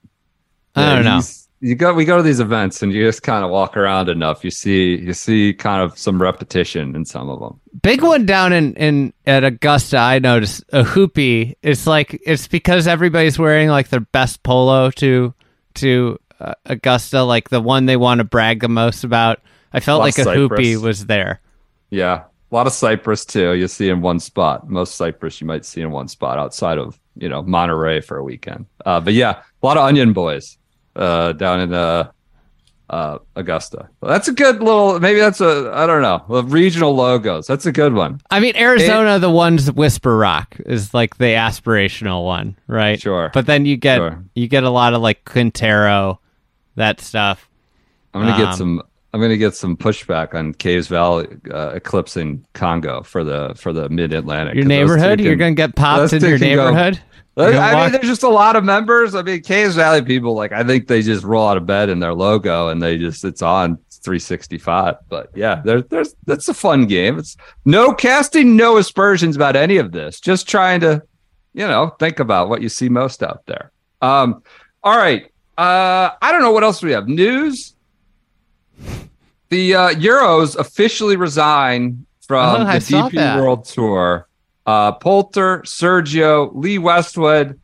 [0.76, 1.22] I don't know.
[1.63, 1.93] You go.
[1.93, 4.43] We go to these events, and you just kind of walk around enough.
[4.43, 4.97] You see.
[4.97, 7.58] You see kind of some repetition in some of them.
[7.82, 9.97] Big one down in, in at Augusta.
[9.97, 11.56] I noticed a hoopy.
[11.62, 15.34] It's like it's because everybody's wearing like their best polo to
[15.76, 19.39] to uh, Augusta, like the one they want to brag the most about.
[19.71, 21.39] I felt Lot like a hoopy was there.
[21.91, 23.54] Yeah, a lot of cypress too.
[23.54, 24.69] You see in one spot.
[24.69, 28.23] Most cypress you might see in one spot outside of you know Monterey for a
[28.23, 28.65] weekend.
[28.86, 30.58] Uh, but yeah, a lot of onion boys
[30.96, 32.12] uh, down in uh,
[32.90, 33.90] uh, Augusta.
[34.02, 35.00] That's a good little.
[35.00, 36.42] Maybe that's a I don't know.
[36.44, 37.48] Regional logos.
[37.48, 38.22] That's a good one.
[38.30, 43.00] I mean, Arizona, the one's Whisper Rock is like the aspirational one, right?
[43.02, 43.32] Sure.
[43.34, 44.24] But then you get Sure.
[44.36, 46.20] you get a lot of like Quintero,
[46.76, 47.50] that stuff.
[48.14, 48.82] I'm gonna Um, get some.
[49.16, 53.88] I'm gonna get some pushback on Caves Valley uh, eclipsing Congo for the for the
[53.90, 54.56] Mid Atlantic.
[54.56, 57.00] Your neighborhood, you're gonna get popped in your can go- neighborhood.
[57.36, 59.15] I, You're gonna I mean, there's just a lot of members.
[59.15, 62.00] I mean, Caves Valley people, like, I think they just roll out of bed in
[62.00, 64.96] their logo and they just, it's on 365.
[65.10, 67.17] But yeah, there, there's, that's a fun game.
[67.17, 70.19] It's no casting, no aspersions about any of this.
[70.19, 71.02] Just trying to,
[71.54, 73.72] you know, think about what you see most out there.
[74.02, 74.43] Um,
[74.84, 75.26] all right.
[75.58, 77.08] Uh, I don't know what else we have.
[77.08, 77.76] News.
[79.50, 83.39] The uh, Euros officially resign from Oh, the saw DP.
[83.39, 84.28] World Tour.
[84.65, 87.60] Uh, Poulter, Sergio, Lee Westwood.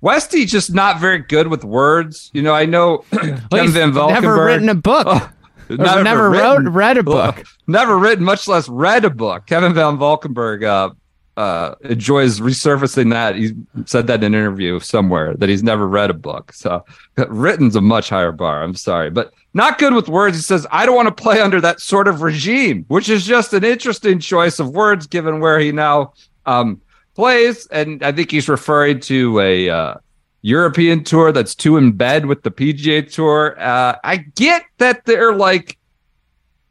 [0.00, 2.30] Westy just not very good with words.
[2.32, 5.06] You know, I know Well, Ken he's Van never written a book.
[5.08, 5.30] Oh,
[5.70, 7.44] Or never wrote read a book.
[7.66, 9.46] never written, much less read a book.
[9.46, 10.90] Kevin Van Valkenburg uh,
[11.36, 13.34] uh, enjoys resurfacing that.
[13.34, 13.52] He
[13.86, 16.52] said that in an interview somewhere that he's never read a book.
[16.52, 16.84] So
[17.28, 18.62] written's a much higher bar.
[18.62, 20.36] I'm sorry, but not good with words.
[20.36, 23.52] He says, I don't want to play under that sort of regime, which is just
[23.52, 26.12] an interesting choice of words given where he now
[26.48, 26.80] um,
[27.14, 27.66] plays.
[27.66, 29.94] And I think he's referring to a uh,
[30.42, 33.60] European tour that's too in bed with the PGA Tour.
[33.60, 35.78] Uh, I get that they're like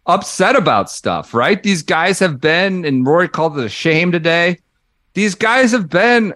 [0.05, 1.61] upset about stuff, right?
[1.61, 4.57] These guys have been, and Rory called it a shame today.
[5.13, 6.33] These guys have been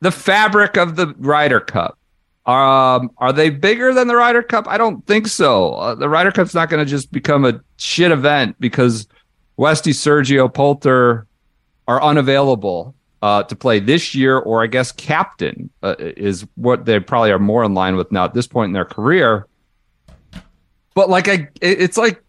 [0.00, 1.98] the fabric of the Ryder Cup.
[2.46, 4.68] Um, are they bigger than the Ryder Cup?
[4.68, 5.74] I don't think so.
[5.74, 9.08] Uh, the Ryder Cup's not going to just become a shit event because
[9.56, 11.26] Westy, Sergio, Poulter
[11.88, 17.00] are unavailable uh, to play this year, or I guess captain uh, is what they
[17.00, 19.46] probably are more in line with now at this point in their career.
[20.94, 22.22] But like, I, it's like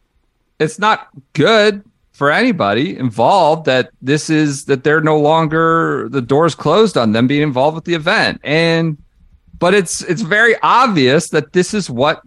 [0.59, 6.55] it's not good for anybody involved that this is that they're no longer the doors
[6.55, 8.97] closed on them being involved with the event, and
[9.59, 12.21] but it's it's very obvious that this is what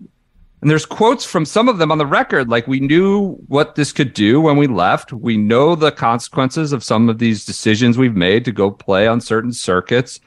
[0.61, 3.93] and there's quotes from some of them on the record like we knew what this
[3.93, 5.13] could do when we left.
[5.13, 9.21] We know the consequences of some of these decisions we've made to go play on
[9.21, 10.21] certain circuits.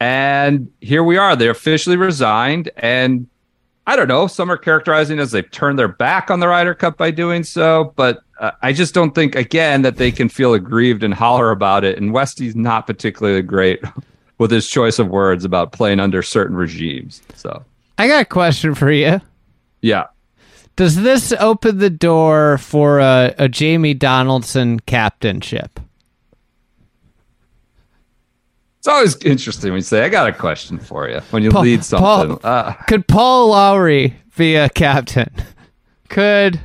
[0.00, 1.36] And here we are.
[1.36, 2.70] They officially resigned.
[2.76, 3.28] And
[3.86, 6.98] i don't know some are characterizing as they've turned their back on the Ryder Cup
[6.98, 11.02] by doing so but uh, i just don't think again that they can feel aggrieved
[11.02, 11.96] and holler about it.
[11.96, 13.82] And westy's not particularly great
[14.38, 17.64] with his choice of words about playing under certain regimes so.
[17.96, 19.20] I got a question for you.
[19.82, 20.06] Yeah
[20.76, 25.80] Does this open the door for a, a Jamie Donaldson captainship?
[28.78, 31.62] It's always interesting when you say, I got a question for you when you Paul-
[31.62, 32.38] lead something.
[32.38, 35.30] Paul- uh, Could Paul Lawrie be a captain?
[36.08, 36.60] Could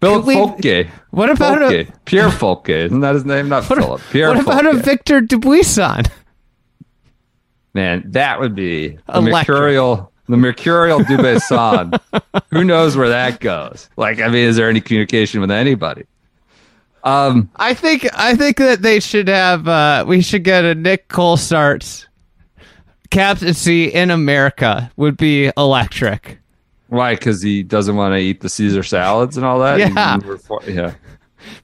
[0.00, 0.88] Philip Fulke.
[1.10, 2.04] what about a- Fulke.
[2.04, 2.68] Pierre Fulke.
[2.86, 3.48] Isn't that his name?
[3.48, 4.00] Not Philip.
[4.10, 6.08] Pierre what about a Victor Dubuisson?
[7.74, 9.48] Man, that would be a Electric.
[9.58, 11.98] mercurial, the mercurial Dubuisson.
[12.50, 13.88] Who knows where that goes?
[13.96, 16.04] Like, I mean, is there any communication with anybody?
[17.02, 19.68] Um, I think I think that they should have.
[19.68, 22.06] Uh, we should get a Nick Colsaerts'
[23.10, 26.38] captaincy in America would be electric.
[26.88, 27.14] why?
[27.14, 29.78] Because he doesn't want to eat the Caesar salads and all that.
[29.94, 30.14] Yeah.
[30.14, 30.94] And for- yeah.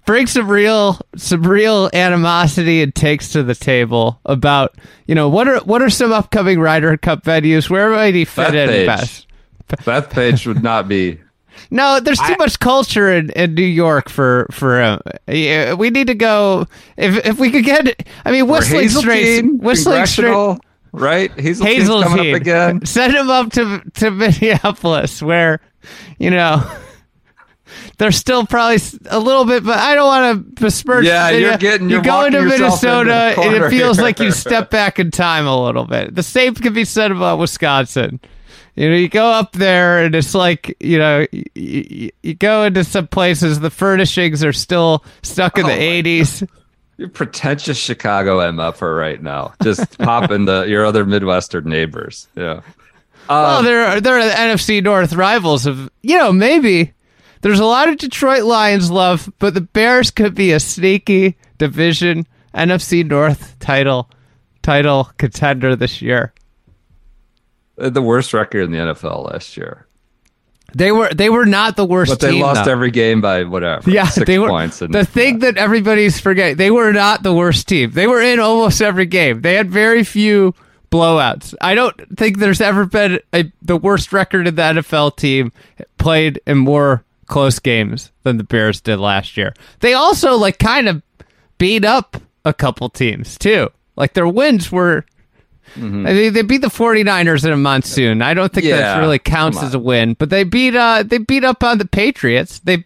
[0.07, 5.49] Bring some real some real animosity and takes to the table about you know what
[5.49, 8.87] are what are some upcoming Ryder Cup venues where might he fit in Bethpage.
[8.87, 9.27] best?
[9.69, 11.19] Bethpage would not be.
[11.73, 16.07] No, there's too much culture in, in New York for for uh, yeah, we need
[16.07, 16.67] to go
[16.97, 20.59] if if we could get I mean Whistling Straits Hazeltine, Whistling Straits Congressional,
[20.93, 21.31] right?
[21.33, 22.35] Hazeltine's coming Hazeltine.
[22.35, 22.87] up again.
[22.87, 25.61] Send him up to to Minneapolis, where
[26.19, 26.67] you know
[27.99, 28.79] they're still probably
[29.11, 31.05] a little bit, but I don't want to besmirch.
[31.05, 33.97] Yeah, you're Minne- getting- You you're go walking into yourself into Minnesota, and it feels
[33.99, 34.05] here.
[34.05, 36.15] like you step back in time a little bit.
[36.15, 38.21] The same can be said about Wisconsin.
[38.77, 42.63] You know, you go up there, and it's like you know, you, you, you go
[42.65, 46.49] into some places, the furnishings are still stuck in Oh the my '80s.
[46.97, 49.55] You're pretentious Chicago MFer right now.
[49.63, 52.29] Just popping the your other Midwestern neighbors.
[52.37, 52.61] Yeah.
[53.29, 56.93] Oh, Um, they're they're the NFC North rivals of you know maybe
[57.43, 62.27] there's a lot of Detroit Lions love, but the Bears could be a sneaky division
[62.55, 64.11] NFC North title
[64.63, 66.33] title contender this year.
[67.77, 69.87] the worst record in the NFL last year.
[70.75, 72.71] They were they were not the worst But they team, lost though.
[72.71, 73.91] every game by whatever.
[73.91, 74.81] yeah, they were points.
[74.83, 76.57] And, the thing that everybody's forgetting.
[76.59, 77.91] They were not the worst team.
[77.91, 79.41] They were in almost every game.
[79.41, 80.55] They had very few
[80.93, 81.55] blowouts.
[81.61, 85.51] I don't think there's ever been a, the worst record in the NFL team
[85.99, 89.55] played in more close games than the Bears did last year.
[89.81, 91.03] They also like kind of
[91.57, 93.71] beat up a couple teams too.
[93.97, 95.07] Like their wins were
[95.77, 98.23] I mean, they beat the 49ers in a monsoon.
[98.23, 101.45] I don't think that really counts as a win, but they beat uh they beat
[101.45, 102.59] up on the Patriots.
[102.59, 102.85] They they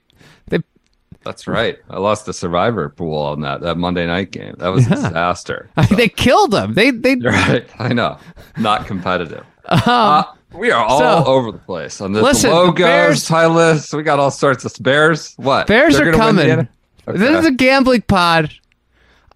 [1.24, 1.78] That's right.
[1.90, 4.54] I lost the survivor pool on that that Monday night game.
[4.58, 5.70] That was a disaster.
[5.90, 6.74] they killed them.
[6.74, 7.66] They they right.
[7.78, 8.18] I know.
[8.58, 9.44] Not competitive.
[9.66, 13.46] uh, we are all Um, so- over the place on this Listen, logos, Bears- tie
[13.46, 13.92] lists.
[13.94, 15.34] We got all sorts of Bears.
[15.37, 15.66] What?
[15.66, 16.68] Bears They're are gonna win the coming.
[17.08, 18.52] N- This is a gambling pod.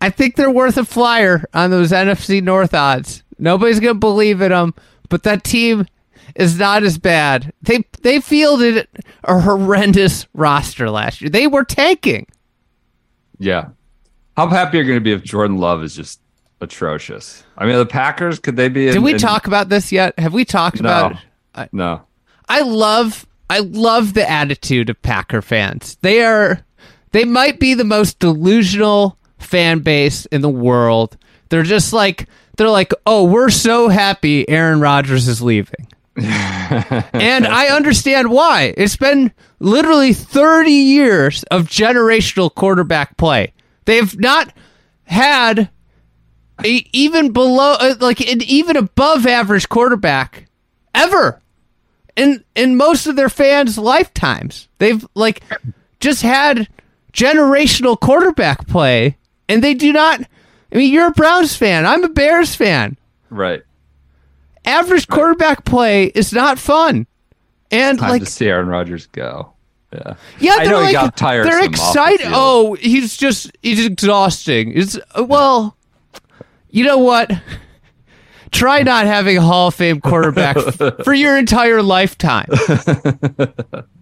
[0.01, 3.23] I think they're worth a flyer on those NFC North odds.
[3.39, 4.75] Nobody's gonna believe in them,
[5.09, 5.87] but that team
[6.39, 7.53] is not as bad.
[7.61, 8.89] They they fielded
[9.25, 11.29] a horrendous roster last year.
[11.29, 12.27] They were tanking.
[13.39, 13.69] Yeah.
[14.37, 16.21] How happy are you going to be if Jordan Love is just
[16.61, 17.43] atrocious?
[17.59, 18.87] I mean, the Packers could they be?
[18.89, 20.19] In, Did we in- talk about this yet?
[20.19, 20.89] Have we talked No.
[20.89, 21.19] about it?
[21.55, 22.03] I, No.
[22.49, 25.97] I love I love the attitude of Packer fans.
[26.03, 26.65] They are
[27.13, 31.17] they might be the most delusional fan base in the world.
[31.49, 35.87] They're just like they're like, "Oh, we're so happy Aaron Rodgers is leaving."
[37.13, 38.75] and I understand why.
[38.77, 43.53] It's been literally 30 years of generational quarterback play.
[43.85, 44.53] They've not
[45.05, 45.71] had
[46.65, 50.47] a, even below uh, like an even above average quarterback
[50.95, 51.41] ever
[52.17, 54.69] in in most of their fans' lifetimes.
[54.79, 55.43] They've like
[56.01, 56.69] just had
[57.13, 59.17] generational quarterback play,
[59.49, 60.21] and they do not.
[60.73, 61.87] I mean, you're a Browns fan.
[61.87, 62.97] I'm a Bears fan.
[63.31, 63.63] Right.
[64.69, 67.07] Average quarterback play is not fun,
[67.71, 69.53] and like to see Aaron Rodgers go.
[69.93, 70.15] Yeah.
[70.39, 72.27] yeah, I they're know he got tiresome they're off the excited.
[72.29, 74.73] Oh, he's just he's exhausting.
[74.77, 75.77] It's uh, well,
[76.71, 77.31] you know what?
[78.51, 80.57] Try not having a Hall of Fame quarterback
[81.05, 82.49] for your entire lifetime.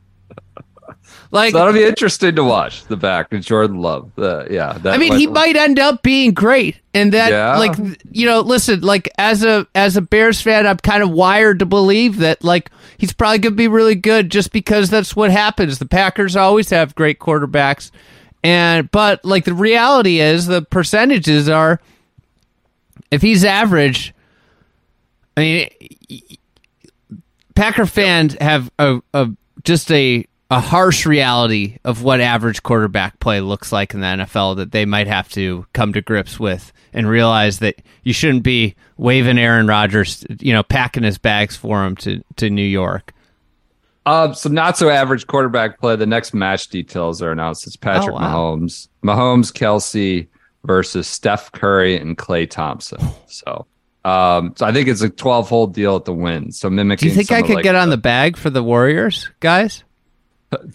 [1.30, 4.10] like So that'll be interesting to watch the back of Jordan Love.
[4.18, 4.72] Uh, yeah.
[4.74, 7.56] That I mean, went- he might end up being great, and that, Yeah.
[7.58, 7.76] like,
[8.10, 11.66] you know, listen, like as a as a Bears fan, I'm kind of wired to
[11.66, 15.78] believe that, like, he's probably gonna be really good, just because that's what happens.
[15.78, 17.90] The Packers always have great quarterbacks,
[18.44, 21.80] and but like the reality is, the percentages are,
[23.10, 24.14] if he's average,
[25.36, 25.68] I mean,
[27.54, 29.30] Packer fans have a, a
[29.64, 34.56] just a a harsh reality of what average quarterback play looks like in the NFL
[34.56, 38.76] that they might have to come to grips with and realize that you shouldn't be
[38.96, 43.12] waving Aaron Rodgers, you know, packing his bags for him to to New York.
[44.06, 45.96] Uh, so not so average quarterback play.
[45.96, 47.66] The next match details are announced.
[47.66, 48.56] It's Patrick Oh, wow.
[48.56, 50.28] Mahomes, Mahomes, Kelce
[50.64, 52.98] versus Steph Curry and Klay Thompson.
[53.28, 53.66] So,
[54.04, 56.52] um, so I think it's a twelve hole deal at the win.
[56.52, 57.08] So mimicking.
[57.08, 59.82] Do you think I could like, get on the bag for the Warriors, guys?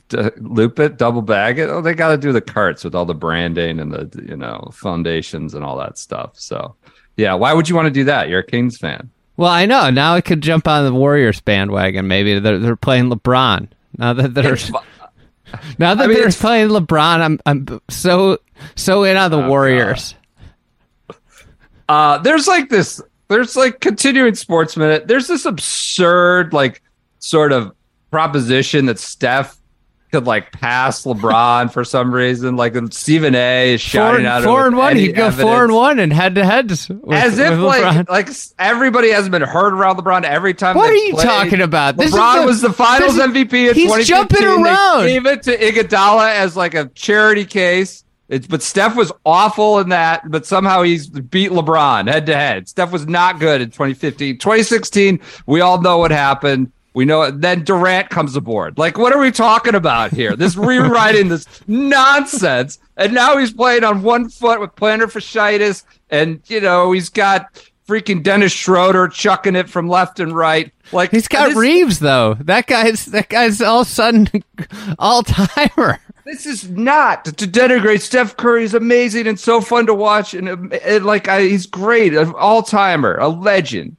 [0.10, 1.70] D- loop it, double bag it?
[1.70, 4.70] Oh, they got to do the carts with all the branding and the you know
[4.74, 6.32] foundations and all that stuff.
[6.40, 6.76] So,
[7.18, 8.30] yeah, why would you want to do that?
[8.30, 9.10] You're a Kings fan.
[9.38, 9.90] Well, I know.
[9.90, 12.08] Now I could jump on the Warriors bandwagon.
[12.08, 13.70] Maybe they're, they're playing LeBron.
[13.98, 14.58] Now that they're
[15.80, 18.38] now that I mean, they're playing LeBron, I'm I'm so
[18.76, 20.16] so in on the Oh, Warriors.
[21.90, 25.08] Uh, there's like this, there's like continuing sports minute.
[25.08, 26.82] There's this absurd, like,
[27.20, 27.74] sort of
[28.12, 29.58] proposition that Steph
[30.12, 32.56] could like pass LeBron for some reason.
[32.58, 34.96] Like Stephen A is Four, shouting out four and one.
[34.98, 35.62] He'd go four evidence.
[35.64, 36.70] and one and head to head.
[36.70, 38.10] with- As if like LeBron.
[38.10, 40.76] like everybody has been heard around LeBron every time.
[40.76, 41.26] What are you played.
[41.26, 41.98] talking about?
[41.98, 44.06] This is LeBron the- was the Finals is- MVP in he's 2015.
[44.06, 45.06] jumping They around.
[45.08, 48.04] gave it to Iguodala as like a charity case.
[48.28, 50.30] It's, but Steph was awful in that.
[50.32, 52.70] But somehow he's beat LeBron head to head.
[52.70, 54.38] Steph was not good in 2015.
[54.38, 56.72] 2016, we all know what happened.
[56.94, 57.32] We know.
[57.32, 58.78] Then Durant comes aboard.
[58.78, 60.36] Like, what are we talking about here?
[60.36, 62.80] This rewriting this nonsense.
[62.98, 65.84] And now he's playing on one foot with plantar fasciitis.
[66.10, 70.72] And, you know, he's got freaking Dennis Schroeder chucking it from left and right.
[70.92, 72.34] Like, He's got this- Reaves though.
[72.36, 74.30] That guy's that guy's all sudden
[75.00, 76.00] all timer.
[76.26, 78.64] This is not to denigrate Steph Curry.
[78.64, 82.62] is amazing and so fun to watch, and, and like I, he's great, an all
[82.62, 83.98] timer, a legend,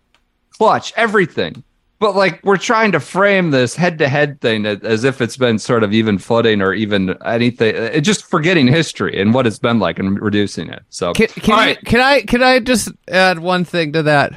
[0.56, 1.64] clutch, everything.
[2.02, 5.36] But like we're trying to frame this head to head thing as, as if it's
[5.36, 7.76] been sort of even footing or even anything.
[7.76, 10.82] uh, just forgetting history and what it's been like and reducing it.
[10.90, 14.02] So Can, can, all I, right, can I can I just add one thing to
[14.02, 14.32] that?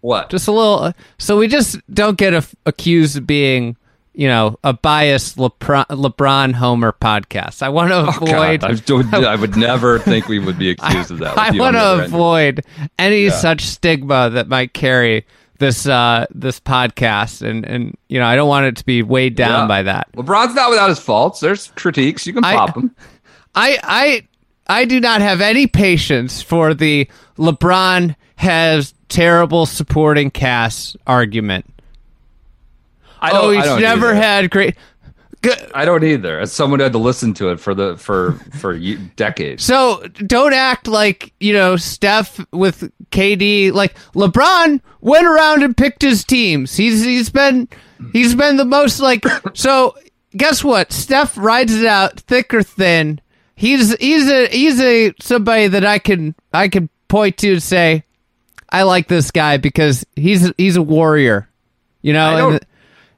[0.00, 0.30] what?
[0.30, 0.92] Just a little.
[1.18, 3.76] So we just don't get a, accused of being,
[4.12, 7.62] you know, a biased LeBron, LeBron Homer podcast.
[7.62, 8.64] I want to avoid.
[8.64, 9.10] Oh, avoid.
[9.10, 11.34] God, I, I would never think we would be accused of that.
[11.36, 12.12] with I want to other end.
[12.12, 12.64] avoid
[12.98, 13.30] any Yeah.
[13.30, 15.24] such stigma that might carry
[15.58, 19.34] this uh this podcast and and you know I don't want it to be weighed
[19.36, 19.66] down Yeah.
[19.68, 20.08] by that.
[20.12, 21.40] LeBron's not without his faults.
[21.40, 22.26] There's critiques.
[22.26, 22.94] You can I- pop them.
[23.54, 24.28] I I
[24.68, 31.64] I do not have any patience for the LeBron has terrible supporting cast argument.
[33.20, 34.14] I don't, oh, he's never either.
[34.14, 34.76] had great.
[35.74, 36.38] I don't either.
[36.40, 38.78] As someone who had to listen to it for the for for
[39.16, 39.64] decades.
[39.64, 43.72] So don't act like you know Steph with KD.
[43.72, 46.76] Like LeBron went around and picked his teams.
[46.76, 47.68] He's he's been
[48.12, 49.24] he's been the most like.
[49.54, 49.96] So
[50.36, 50.92] guess what?
[50.92, 53.20] Steph rides it out thick or thin.
[53.54, 58.04] He's he's a he's a somebody that I can I can point to and say
[58.68, 61.48] I like this guy because he's he's a warrior.
[62.02, 62.58] You know.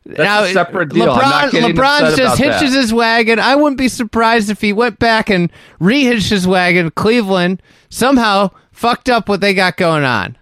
[0.09, 1.11] I don't- and- That's a separate deal.
[1.11, 2.80] I'm LeBron, not LeBron just hitches that.
[2.80, 3.38] his wagon.
[3.38, 5.50] I wouldn't be surprised if he went back and
[5.80, 6.90] rehitched his wagon.
[6.92, 10.36] Cleveland somehow fucked up what they got going on.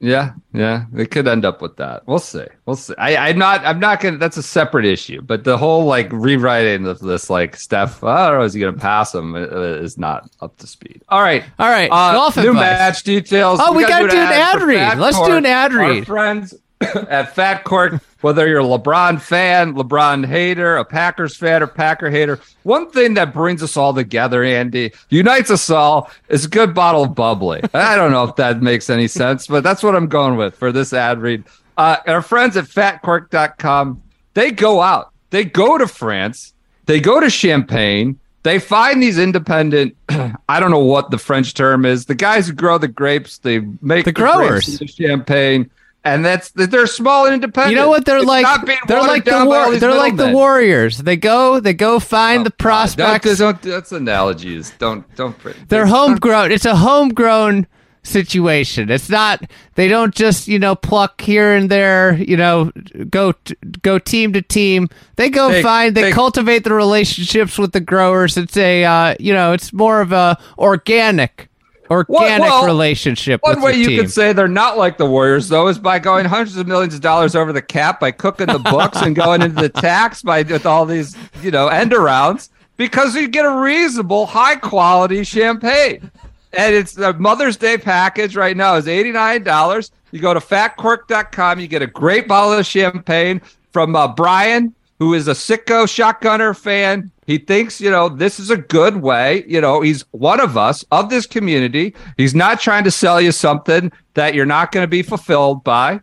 [0.00, 2.06] Yeah, yeah, it could end up with that.
[2.06, 2.44] We'll see.
[2.66, 2.94] We'll see.
[2.98, 3.64] I, I'm not.
[3.64, 4.16] I'm not gonna.
[4.16, 5.20] That's a separate issue.
[5.22, 8.74] But the whole like rewriting of this, like Steph, I don't know, is he gonna
[8.76, 9.34] pass him?
[9.34, 11.02] uh, Is not up to speed.
[11.08, 11.42] All right.
[11.58, 12.60] All right, Uh, golf new advice.
[12.78, 13.58] match details.
[13.60, 14.98] Oh, we gotta do an ad for read.
[14.98, 16.06] Let's do an ad Our read.
[16.06, 21.66] friends at Fat Cork, whether you're a LeBron fan, LeBron hater, a Packers fan, or
[21.66, 26.48] Packer hater, one thing that brings us all together, Andy, unites us all, is a
[26.48, 27.60] good bottle of bubbly.
[27.74, 30.72] I don't know if that makes any sense, but that's what I'm going with for
[30.72, 31.44] this ad read.
[31.76, 34.02] Uh, our friends at fatcork.com,
[34.34, 36.54] they go out, they go to France,
[36.86, 38.18] they go to Champagne.
[38.44, 39.96] They find these independent,
[40.48, 42.06] I don't know what the French term is.
[42.06, 44.68] The guys who grow the grapes, they make The grapes growers.
[44.80, 45.70] into champagne,
[46.14, 47.72] and that's they're small and independent.
[47.72, 48.46] You know what they're It's like?
[48.86, 50.98] They're like the down by all war- they're like the warriors.
[50.98, 53.38] They go they go find the Oh, God, prospects.
[53.38, 54.72] Don't, don't, that's analogies.
[54.78, 55.36] Don't don't.
[55.68, 56.52] They're homegrown.
[56.52, 57.66] It's a homegrown
[58.02, 58.90] situation.
[58.90, 59.42] It's not.
[59.74, 62.14] They don't just you know pluck here and there.
[62.14, 62.72] You know,
[63.10, 63.34] go
[63.82, 64.88] go team to team.
[65.16, 65.94] They go They- find.
[65.94, 68.36] They, they- cultivate the relationships with the growers.
[68.36, 69.52] It's a uh, you know.
[69.52, 71.48] It's more of a organic,
[71.90, 73.40] organic well, relationship.
[73.42, 76.56] One way you could say they're not like the Warriors, though, is by going hundreds
[76.56, 79.68] of millions of dollars over the cap by cooking the books and going into the
[79.68, 84.56] tax by with all these, you know, end arounds because you get a reasonable, high
[84.56, 86.10] quality champagne.
[86.52, 89.90] And it's the Mother's Day package right now is $89.
[90.12, 95.14] You go to fatcork.com, you get a great bottle of champagne from uh, Brian, who
[95.14, 97.10] is a sicko shotgunner fan.
[97.26, 99.44] He thinks, you know, this is a good way.
[99.46, 101.94] You know, he's one of us of this community.
[102.16, 106.00] He's not trying to sell you something that you're not going to be fulfilled by.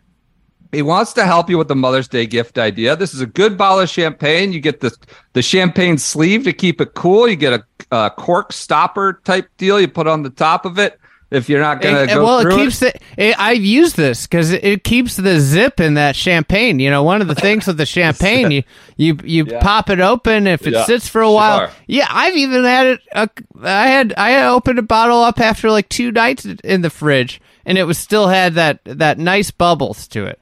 [0.72, 2.96] He wants to help you with the Mother's Day gift idea.
[2.96, 4.52] This is a good bottle of champagne.
[4.52, 4.94] You get the
[5.32, 7.28] the champagne sleeve to keep it cool.
[7.28, 7.64] You get a,
[7.96, 9.80] a cork stopper type deal.
[9.80, 10.98] You put on the top of it
[11.30, 13.00] if you're not going It- go well, it keeps it.
[13.16, 16.78] it I've used this because it, it keeps the zip in that champagne.
[16.78, 18.62] You know, one of the things with the champagne, you
[18.96, 21.58] you you pop it open if it Yeah, sits for a while.
[21.66, 21.70] sure.
[21.86, 23.00] Yeah, I've even had it.
[23.14, 23.26] Uh,
[23.62, 27.40] I had I had opened a bottle up after like two nights in the fridge,
[27.64, 30.38] and it was still had that that nice bubbles to it.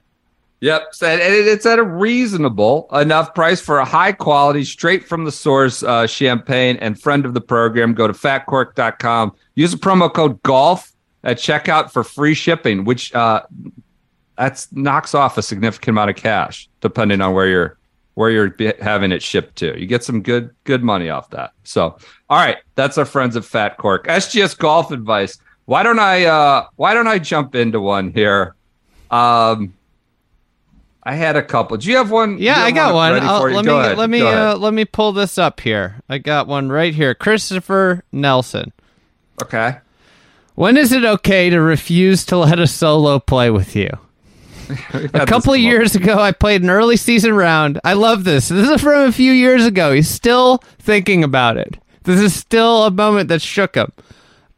[0.64, 5.30] Yep, and it's at a reasonable enough price for a high quality, straight from the
[5.30, 6.78] source uh, champagne.
[6.78, 9.36] And friend of the program, go to fatcork.com.
[9.56, 10.90] Use the promo code GOLF
[11.22, 13.42] at checkout for free shipping, which uh,
[14.38, 17.78] that's knocks off a significant amount of cash, depending on where you're
[18.14, 19.78] where you're having it shipped to.
[19.78, 21.52] You get some good good money off that.
[21.64, 21.98] So,
[22.30, 24.06] all right, that's our friends at Fat Cork.
[24.06, 25.36] SGS golf advice.
[25.66, 28.54] Why don't I uh, why don't I jump into one here?
[29.10, 29.74] Um,
[31.06, 31.76] I had a couple.
[31.76, 32.38] Do you have one?
[32.38, 33.12] Yeah, you I got one.
[33.12, 33.56] ready for you?
[33.56, 36.00] let me let me uh, let me pull this up here.
[36.08, 37.14] I got one right here.
[37.14, 38.72] Christopher Nelson.
[39.42, 39.78] okay.
[40.54, 43.90] When is it okay to refuse to let a solo play with you?
[45.12, 47.80] a couple of years ago, I played an early season round.
[47.84, 48.48] I love this.
[48.48, 49.92] This is from a few years ago.
[49.92, 51.76] He's still thinking about it.
[52.04, 53.92] This is still a moment that shook him.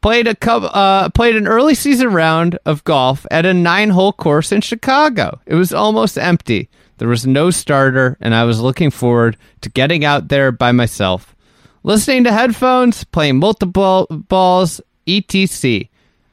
[0.01, 4.51] Played a uh, played an early season round of golf at a nine hole course
[4.51, 5.39] in Chicago.
[5.45, 6.69] It was almost empty.
[6.99, 11.35] There was no starter, and I was looking forward to getting out there by myself,
[11.83, 15.89] listening to headphones, playing multiple balls, etc.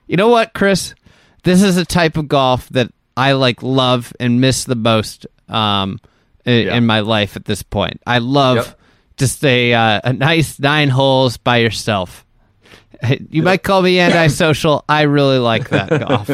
[0.07, 0.95] You know what, Chris?
[1.43, 6.01] This is a type of golf that I like love and miss the most um,
[6.45, 6.77] in, Yeah.
[6.77, 8.01] in my life at this point.
[8.07, 8.81] I love Yep.
[9.17, 12.25] just a uh, a nice nine holes by yourself.
[13.31, 14.85] You might call me antisocial.
[14.89, 16.31] I really like that golf.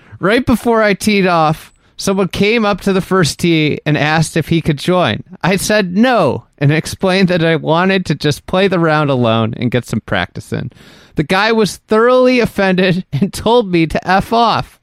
[0.20, 4.48] right before I teed off, someone came up to the first tee and asked if
[4.48, 5.22] he could join.
[5.42, 9.70] I said no and explained that I wanted to just play the round alone and
[9.70, 10.72] get some practice in.
[11.16, 14.80] The guy was thoroughly offended and told me to F off.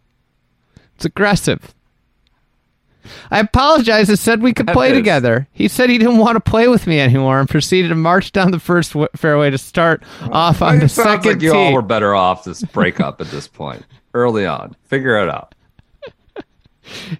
[0.96, 1.74] It's aggressive.
[3.32, 5.48] I apologized and said we could play together.
[5.52, 8.52] He said he didn't want to play with me anymore and proceeded to march down
[8.52, 11.58] the first w- fairway to start off on the It sounds second like you tee.
[11.58, 13.84] all were better off this breakup at this point
[14.14, 14.76] early on.
[14.86, 15.54] Figure it out.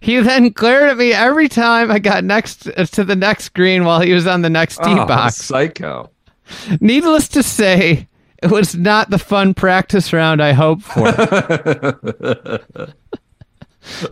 [0.02, 3.86] He then glared at me every time I got next uh, to the next green
[3.86, 5.36] while he was on the next tee Oh, box.
[5.38, 6.10] psycho.
[6.82, 8.10] Needless to say,
[8.42, 11.08] it was not the fun practice round I hoped for.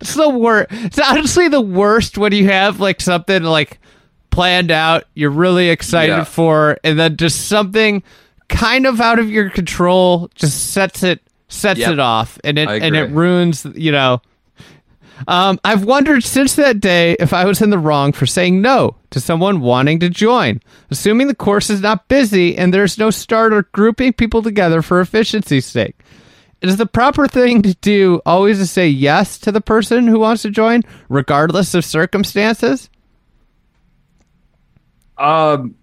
[0.00, 0.68] it's the worst.
[0.70, 3.78] It's honestly the worst when you have like something like
[4.30, 6.24] planned out, you're really excited Yeah.
[6.24, 8.02] for, and then just something
[8.48, 11.92] kind of out of your control just sets it sets Yep.
[11.92, 13.66] it off, and it and it ruins.
[13.74, 14.20] You know,
[15.28, 18.96] um, I've wondered since that day if I was in the wrong for saying no
[19.10, 20.60] to someone wanting to join,
[20.90, 25.64] assuming the course is not busy and there's no starter grouping people together for efficiency's
[25.66, 25.95] sake.
[26.68, 30.42] Is the proper thing to do always to say yes to the person who wants
[30.42, 32.90] to join, regardless of circumstances?
[35.18, 35.74] Um,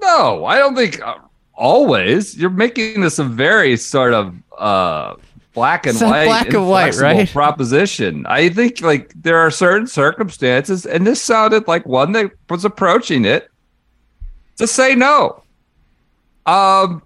[0.00, 1.16] no, I don't think uh,
[1.54, 2.36] always.
[2.36, 5.14] You're making this a very sort of uh
[5.54, 7.28] black and white, black and white, right?
[7.28, 8.26] proposition.
[8.26, 13.24] I think like there are certain circumstances, and this sounded like one that was approaching
[13.24, 13.48] it
[14.56, 15.42] to say no.
[16.46, 17.02] Um,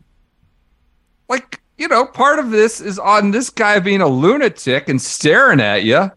[1.29, 5.61] like you know, part of this is on this guy being a lunatic and staring
[5.61, 6.11] at you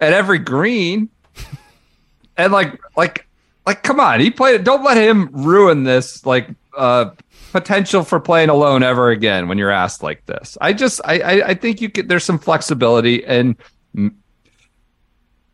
[0.00, 1.08] at every green,
[2.36, 3.26] and like like
[3.64, 4.64] like come on, he played it.
[4.64, 7.10] Don't let him ruin this like uh
[7.52, 10.58] potential for playing alone ever again when you're asked like this.
[10.60, 13.56] I just I I, I think you could there's some flexibility and.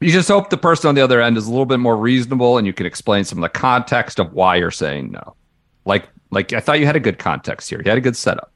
[0.02, 2.56] You just hope the person on the other end is a little bit more reasonable,
[2.56, 5.36] and you can explain some of the context of why you're saying no.
[5.84, 7.82] Like, like I thought you had a good context here.
[7.84, 8.49] You had a good setup.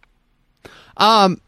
[0.97, 1.41] Um,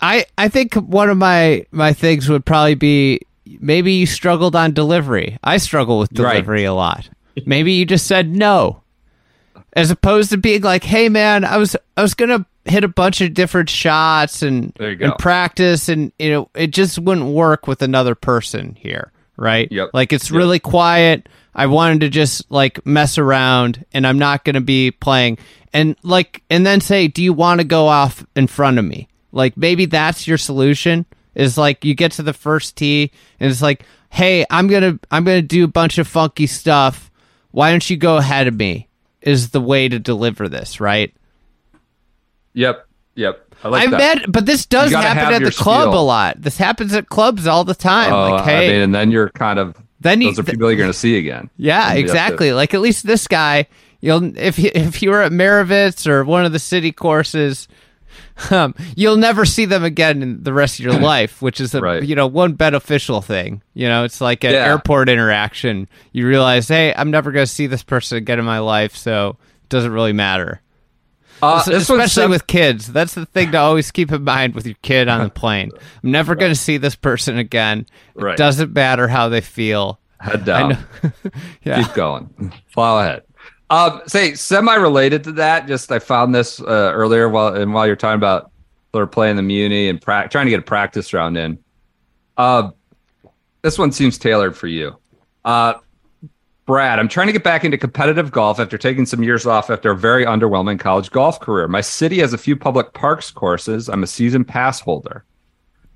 [0.00, 3.20] I I think one of my my things would probably be
[3.60, 5.38] maybe you struggled on delivery.
[5.44, 6.32] I struggle with Right.
[6.34, 7.08] delivery a lot.
[7.46, 8.82] Maybe you just said no,
[9.74, 13.20] as opposed to being like, "Hey, man, I was I was gonna hit a bunch
[13.20, 15.04] of different shots and There you go.
[15.06, 19.68] and practice, and you know it just wouldn't work with another person here, right?
[19.70, 19.90] Yep.
[19.94, 20.36] Like it's Yep.
[20.36, 21.28] really quiet.
[21.54, 25.36] I wanted to just like mess around, and I'm not going to be playing.
[25.72, 29.08] And like, and then say, do you want to go off in front of me?
[29.32, 31.06] Like maybe that's your solution.
[31.34, 33.10] Is like you get to the first tee,
[33.40, 37.10] and it's like, hey, I'm gonna I'm gonna do a bunch of funky stuff.
[37.52, 38.88] Why don't you go ahead of me?
[39.22, 41.14] Is the way to deliver this, right?
[42.54, 42.86] Yep.
[43.14, 43.54] Yep.
[43.64, 46.40] I like I met, but this does happen at the club a lot.
[46.42, 48.12] This happens at clubs all the time.
[48.12, 50.68] Oh, like, hey, I mean, and then you're kind of Then you- those are people
[50.70, 51.48] you're going to see again.
[51.56, 52.52] Yeah, And you have to- exactly.
[52.52, 53.68] Like at least this guy,
[54.02, 57.66] you'll if you, if you were at Marovitz or one of the city courses,
[58.50, 61.80] um, you'll never see them again in the rest of your life, which is a
[61.80, 62.02] Right.
[62.02, 63.62] you know one beneficial thing.
[63.72, 64.66] You know, it's like an Yeah.
[64.66, 65.88] airport interaction.
[66.12, 69.38] You realize, hey, I'm never going to see this person again in my life, so
[69.62, 70.60] it doesn't really matter.
[71.40, 74.76] Uh, one's Especially with kids, that's the thing to always keep in mind with your
[74.82, 75.72] kid on the plane.
[76.04, 77.86] I'm never going to see this person again.
[78.14, 78.34] Right.
[78.34, 79.98] It doesn't matter how they feel.
[80.20, 80.68] head I down.
[80.68, 81.10] know.
[81.64, 81.82] yeah.
[81.82, 82.52] Keep going.
[82.72, 83.22] Plow ahead.
[83.72, 85.66] Um, say semi-related to that.
[85.66, 88.52] Just I found this uh, earlier while and while you're talking about
[88.92, 91.58] sort of playing the Muni and pra- trying to get a practice round in.
[92.36, 92.72] Uh,
[93.62, 94.94] this one seems tailored for you.
[95.46, 95.72] Uh,
[96.66, 99.92] Brad, I'm trying to get back into competitive golf after taking some years off after
[99.92, 101.66] a very underwhelming college golf career.
[101.66, 103.88] My city has a few public parks courses.
[103.88, 105.24] I'm a season pass holder.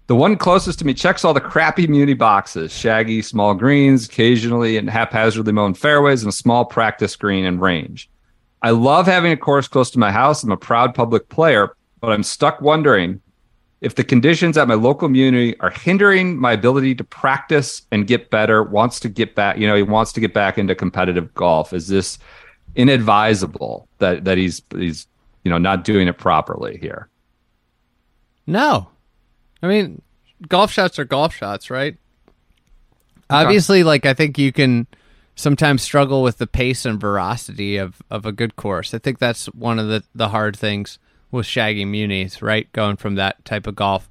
[0.06, 4.76] The one closest to me checks all the crappy muni boxes shaggy, small greens, occasionally
[4.76, 8.08] and haphazardly mown fairways, and a small practice green and range.
[8.62, 10.42] I love having a course close to my house.
[10.42, 13.20] I'm a proud public player, but I'm stuck wondering
[13.80, 18.30] if the conditions at my local muni are hindering my ability to practice and get
[18.30, 21.72] better, wants to get back, you know, he wants to get back into competitive golf.
[21.72, 22.18] Is this
[22.74, 25.06] inadvisable that, that he's, he's,
[25.44, 27.08] you know, not doing it properly here?
[28.46, 28.88] No.
[29.66, 30.02] I mean,
[30.48, 31.96] golf shots are golf shots, right?
[33.28, 34.86] Obviously, like I think you can
[35.34, 38.94] sometimes struggle with the pace and veracity of, of a good course.
[38.94, 40.98] I think that's one of the, the hard things
[41.30, 42.70] with shaggy munis, right?
[42.72, 44.08] Going from that type of golf.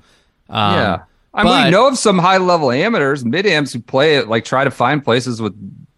[0.49, 0.97] Um, yeah.
[1.33, 4.27] I mean, but- we know of some high level amateurs, mid ams who play it,
[4.27, 5.53] like try to find places with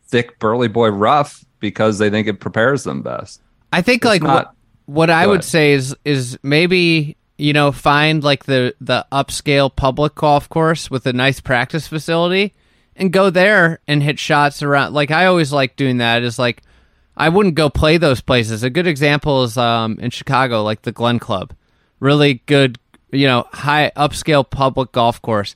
[0.08, 3.42] thick burly boy rough because they think it prepares them best.
[3.74, 4.54] I think like not- what
[4.86, 10.16] what I would say is is maybe you know find like the the upscale public
[10.16, 12.54] golf course with a nice practice facility
[12.96, 14.94] and go there and hit shots around.
[14.94, 16.24] Like I always like doing that.
[16.24, 16.64] Is like
[17.16, 18.64] I wouldn't go play those places.
[18.64, 21.54] A good example is um in Chicago, like the Glen Club,
[22.00, 22.80] really good
[23.12, 25.56] you know high upscale public golf course.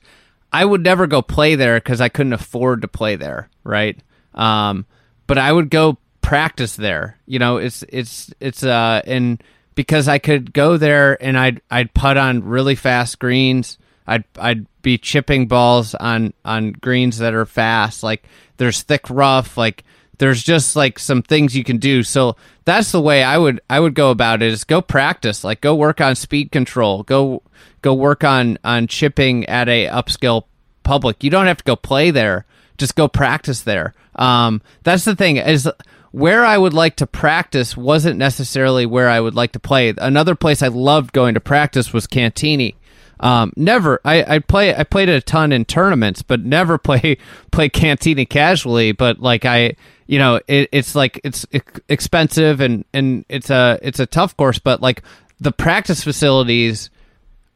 [0.52, 3.98] I would never go play there because I couldn't afford to play there, right?
[4.34, 4.84] Um,
[5.26, 7.18] but I would go practice there.
[7.26, 9.42] You know, it's it's it's uh and
[9.74, 13.78] because I could go there and I'd I'd putt on really fast greens.
[14.06, 18.02] I'd I'd be chipping balls on on greens that are fast.
[18.02, 18.24] Like
[18.56, 19.56] there's thick rough.
[19.56, 19.84] Like
[20.18, 22.02] there's just like some things you can do.
[22.02, 24.52] So that's the way I would I would go about it.
[24.52, 25.44] Is go practice.
[25.44, 27.02] Like go work on speed control.
[27.02, 27.42] Go
[27.80, 30.44] go work on on chipping at a upscale
[30.82, 31.24] public.
[31.24, 32.44] You don't have to go play there.
[32.78, 33.94] Just go practice there.
[34.16, 35.68] Um, that's the thing is
[36.12, 39.92] where I would like to practice wasn't necessarily where I would like to play.
[39.96, 42.74] Another place I loved going to practice was Cantigny.
[43.18, 44.00] Um, never.
[44.04, 44.74] I, I play.
[44.74, 47.16] I played a ton in tournaments, but never play
[47.50, 48.92] play Cantigny casually.
[48.92, 51.46] But like I, you know, it, it's like it's
[51.88, 54.58] expensive and and it's a it's a tough course.
[54.58, 55.02] But like
[55.40, 56.90] the practice facilities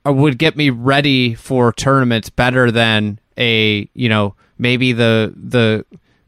[0.04, 5.84] would get me ready for tournaments better than a you know maybe the the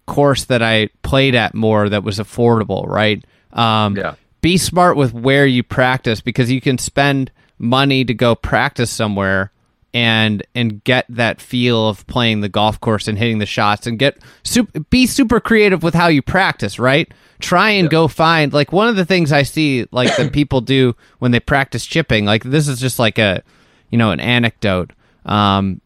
[0.08, 3.24] course that I played at more that was affordable, right?
[3.52, 4.14] Um, Yeah.
[4.40, 9.50] Be smart with where you practice because you can spend money to go practice somewhere
[9.92, 13.98] and and get that feel of playing the golf course and hitting the shots and
[13.98, 17.12] get super, be super creative with how you practice, right?
[17.40, 20.94] Try and go find like one of the things I see like that people do
[21.18, 22.24] when they practice chipping.
[22.24, 23.42] Like this is just like a
[23.90, 24.92] you know an anecdote.
[25.26, 25.80] Um,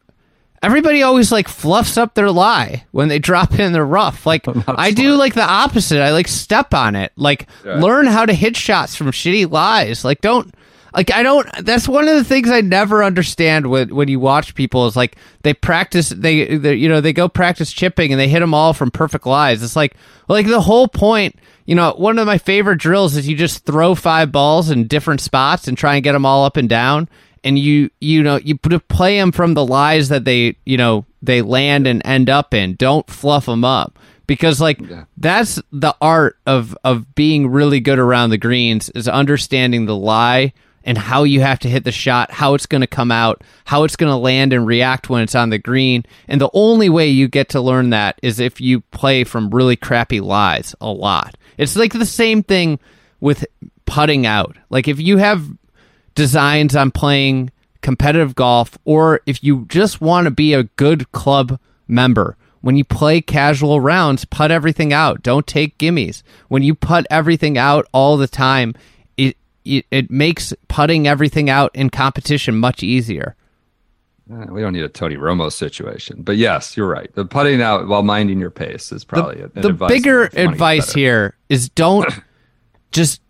[0.63, 4.27] everybody always like fluffs up their lie when they drop in the rough.
[4.33, 6.01] Like I do like the opposite.
[6.01, 7.13] I like step on it.
[7.17, 10.05] Like learn how to hit shots from shitty lies.
[10.05, 10.55] Like don't
[10.95, 14.55] like I don't that's one of the things I never understand when when you watch
[14.55, 18.29] people is like they practice they, they you know they go practice chipping and they
[18.29, 19.63] hit them all from perfect lies.
[19.63, 19.95] It's like
[20.29, 23.95] like the whole point you know, one of my favorite drills is you just throw
[23.95, 27.09] five balls in different spots and try and get them all up and down
[27.45, 31.05] and you you know you put- play them from the lies that they you know
[31.22, 32.74] they land and end up in.
[32.74, 33.99] Don't fluff them up.
[34.26, 34.80] Because like
[35.16, 40.53] that's the art of of being really good around the greens is understanding the lie
[40.84, 43.84] and how you have to hit the shot how it's going to come out how
[43.84, 46.05] it's going to land and react when it's on the green.
[46.28, 49.76] And the only way you get to learn that is if you play from really
[49.76, 51.36] crappy lies a lot.
[51.59, 52.78] It's like the same thing
[53.20, 53.45] with
[53.86, 54.57] putting out.
[54.70, 55.47] Like if you have
[56.15, 57.51] designs on playing
[57.81, 61.59] competitive golf or if you just want to be a good club
[61.89, 62.37] member.
[62.61, 65.21] When you play casual rounds putt everything out.
[65.23, 66.23] Don't take gimmies.
[66.47, 68.75] When you putt everything out all the time
[69.17, 73.35] it it, it makes putting everything out in competition much easier.
[74.33, 77.13] Eh, We don't need a Tony Romo situation, but yes, you're right.
[77.15, 80.35] The putting out while minding your pace is probably the, an the advice bigger if
[80.35, 82.09] you wanna get advice here is don't
[82.93, 83.21] just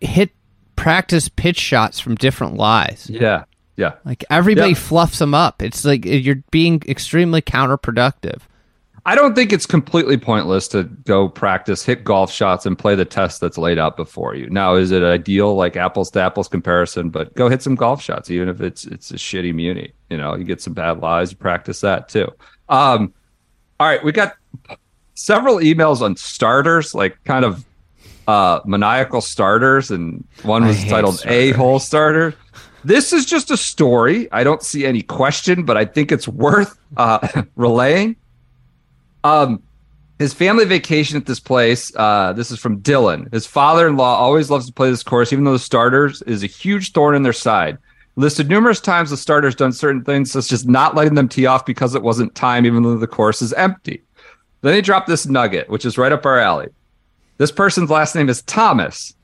[0.00, 0.30] hit
[0.78, 3.44] practice pitch shots from different lies Yeah,
[3.76, 3.94] yeah.
[4.04, 4.74] like everybody Yeah.
[4.76, 8.40] fluffs them up it's like you're being extremely counterproductive
[9.06, 13.06] I don't think it's completely pointless to go practice, hit golf shots, and play the
[13.06, 14.50] test that's laid out before you.
[14.50, 17.08] Now, is it ideal, like apples to apples comparison?
[17.08, 19.92] But go hit some golf shots, even if it's it's a shitty muni.
[20.10, 22.26] You know, you get some bad lies, you practice that too.
[22.68, 23.14] Um,
[23.80, 24.34] all right, we got
[25.14, 27.64] several emails on starters, like kind of
[28.28, 32.34] uh maniacal starters, and one was titled "A Hole Starter."
[32.84, 34.30] This is just a story.
[34.30, 38.16] I don't see any question, but I think it's worth uh, relaying.
[39.24, 39.62] Um,
[40.18, 41.92] his family vacation at this place.
[41.94, 43.32] Uh, this is from Dylan.
[43.32, 46.92] His father-in-law always loves to play this course, even though the starters is a huge
[46.92, 47.78] thorn in their side.
[48.16, 51.46] Listed numerous times the starters done certain things, such as just not letting them tee
[51.46, 54.02] off because it wasn't time, even though the course is empty.
[54.62, 56.68] Then he dropped this nugget, which is right up our alley.
[57.38, 59.14] This person's last name is Thomas,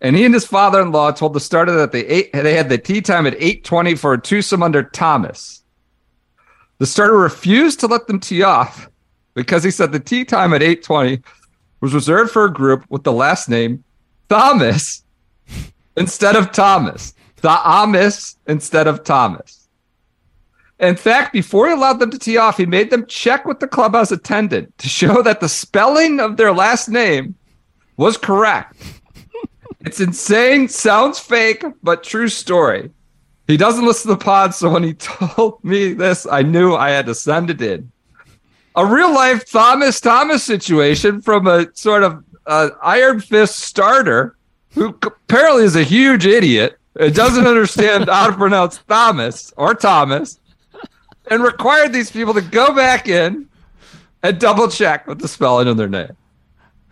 [0.00, 3.00] and he and his father-in-law told the starter that they ate, they had the tee
[3.00, 5.62] time at 8:20 for a twosome under Thomas.
[6.78, 8.90] The starter refused to let them tee off
[9.34, 11.22] because he said the tee time at 8:20
[11.80, 13.84] was reserved for a group with the last name
[14.28, 15.04] Thomas
[15.96, 17.14] instead of Thomas.
[17.36, 19.63] Thomas instead of Thomas.
[20.80, 23.68] In fact, before he allowed them to tee off, he made them check with the
[23.68, 27.36] clubhouse attendant to show that the spelling of their last name
[27.96, 28.76] was correct.
[29.80, 32.90] it's insane, sounds fake, but true story.
[33.46, 36.90] He doesn't listen to the pod, so when he told me this, I knew I
[36.90, 37.90] had to send it in.
[38.76, 44.36] A real life Thomas Thomas situation from a sort of uh, Iron Fist starter
[44.72, 50.40] who apparently is a huge idiot and doesn't understand how to pronounce Thomas or Thomas
[51.30, 53.48] and required these people to go back in
[54.22, 56.16] and double check with the spelling of their name.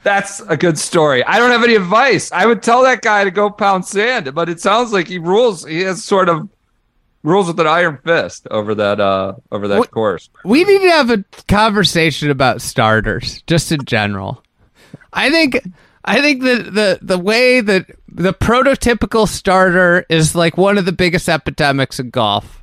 [0.03, 1.23] That's a good story.
[1.25, 2.33] I don't have any advice.
[2.33, 5.65] I would tell that guy to go pound sand, but it sounds like he rules.
[5.65, 6.49] He has sort of
[7.23, 10.29] rules with an iron fist over that uh over that What- course.
[10.45, 14.43] we need to have a conversation about starters just in general
[15.13, 15.61] i think
[16.05, 20.91] i think that the the way that the prototypical starter is like one of the
[20.91, 22.61] biggest epidemics in golf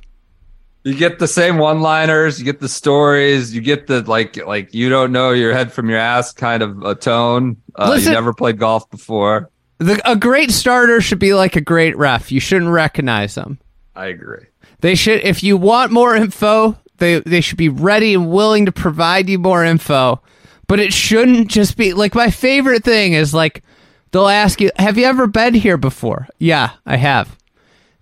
[0.82, 4.88] You get the same one-liners, you get the stories, you get the like like you
[4.88, 7.58] don't know your head from your ass kind of a tone.
[7.74, 9.50] Uh, you never played golf before.
[9.78, 13.58] the, a great starter should be like a great ref you shouldn't recognize them
[13.94, 14.46] I agree.
[14.80, 18.72] They should, if you want more info, they they should be ready and willing to
[18.72, 20.22] provide you more info.
[20.66, 23.62] But it shouldn't just be like my favorite thing is like
[24.12, 27.36] they'll ask you, "Have you ever been here before?" Yeah, I have.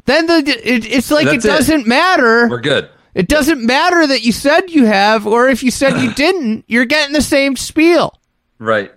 [0.08, 1.52] Then the it, it's like That's it it.
[1.52, 2.48] doesn't matter.
[2.48, 2.88] We're good.
[3.14, 6.86] It doesn't matter that you said you have, or if you said you didn't, you're
[6.86, 8.18] getting the same spiel.
[8.58, 8.90] Right.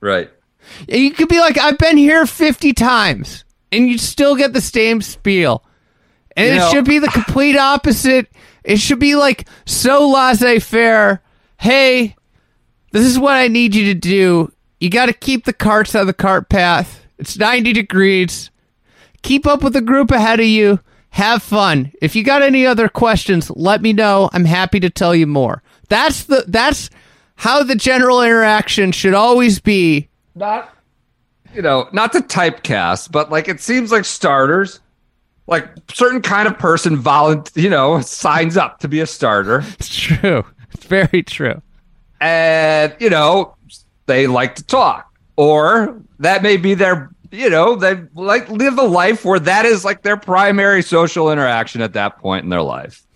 [0.00, 0.30] Right.
[0.88, 5.02] You could be like, I've been here 50 times, and you still get the same
[5.02, 5.62] spiel.
[6.36, 8.28] And You it know- should be the complete opposite.
[8.64, 11.20] It should be like so laissez faire.
[11.58, 12.16] Hey,
[12.92, 14.50] this is what I need you to do.
[14.80, 17.04] You got to keep the carts on the cart path.
[17.18, 18.50] It's 90 degrees.
[19.22, 20.80] Keep up with the group ahead of you.
[21.10, 21.92] Have fun.
[22.02, 24.28] If you got any other questions, let me know.
[24.32, 25.62] I'm happy to tell you more.
[25.88, 26.90] That's the that's
[27.36, 30.08] how the general interaction should always be.
[30.34, 30.74] not
[31.54, 34.80] you know not to typecast but like it seems like starters
[35.46, 39.88] like certain kind of person volunteer you know signs up to be a starter It's
[39.88, 40.44] true.
[40.74, 41.62] It's very true.
[42.20, 43.56] and you know
[44.06, 48.82] they like to talk or that may be their you know they like live a
[48.82, 53.06] life where that is like their primary social interaction at that point in their life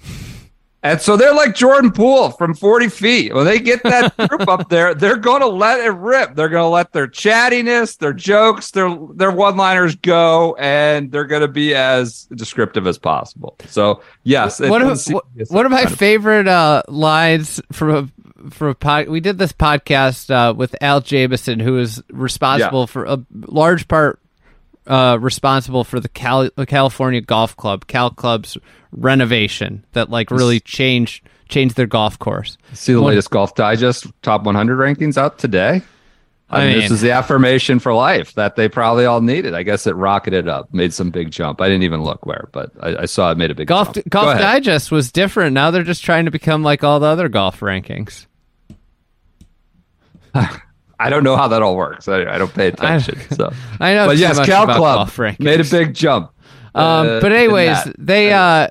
[0.85, 3.33] and so they're like Jordan Poole from 40 feet.
[3.33, 6.35] When they get that group up there, they're going to let it rip.
[6.35, 11.43] They're going to let their chattiness, their jokes, their their one-liners go, and they're going
[11.43, 13.57] to be as descriptive as possible.
[13.69, 18.11] So yes, one of one- to be a one of my favorite uh, lines from
[18.51, 19.09] from a pod.
[19.09, 22.87] We did this podcast uh, with Al Jameson, who is responsible Yeah.
[22.87, 24.19] for a large part
[24.87, 28.57] uh, responsible for the Cal- California Golf Club, Cal Club's
[28.91, 32.57] renovation that like really changed changed their golf course.
[32.73, 35.83] See the One- latest Golf Digest top 100 rankings out today.
[36.51, 39.55] I, I mean, this is the affirmation for life that they probably all needed.
[39.55, 41.63] I guess it rocketed up, made some big jump.
[41.63, 44.09] I didn't even look where, but I, I saw it made a big Golf jump.
[44.11, 44.39] Go Golf.
[44.39, 45.55] Digest was different.
[45.55, 48.27] Now they're just trying to become like all the other golf rankings.
[50.35, 52.07] I don't know how that all works.
[52.09, 53.19] I, I don't pay attention.
[53.33, 56.33] so I know but yes, Cal Club golf made a big jump.
[56.75, 58.69] Um, uh, but anyways, they uh,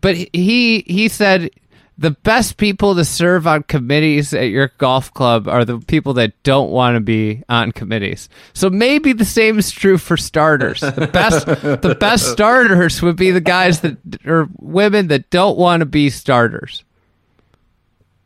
[0.00, 1.50] but he he said
[1.96, 6.40] the best people to serve on committees at your golf club are the people that
[6.42, 8.28] don't want to be on committees.
[8.52, 10.80] So maybe the same is true for starters.
[10.80, 15.80] The best the best starters would be the guys that or women that don't want
[15.80, 16.84] to be starters.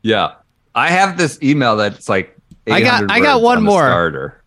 [0.02, 0.34] Yeah,
[0.74, 2.37] I have this email that's like
[2.72, 3.80] I got- I got one on more.
[3.82, 4.42] starter.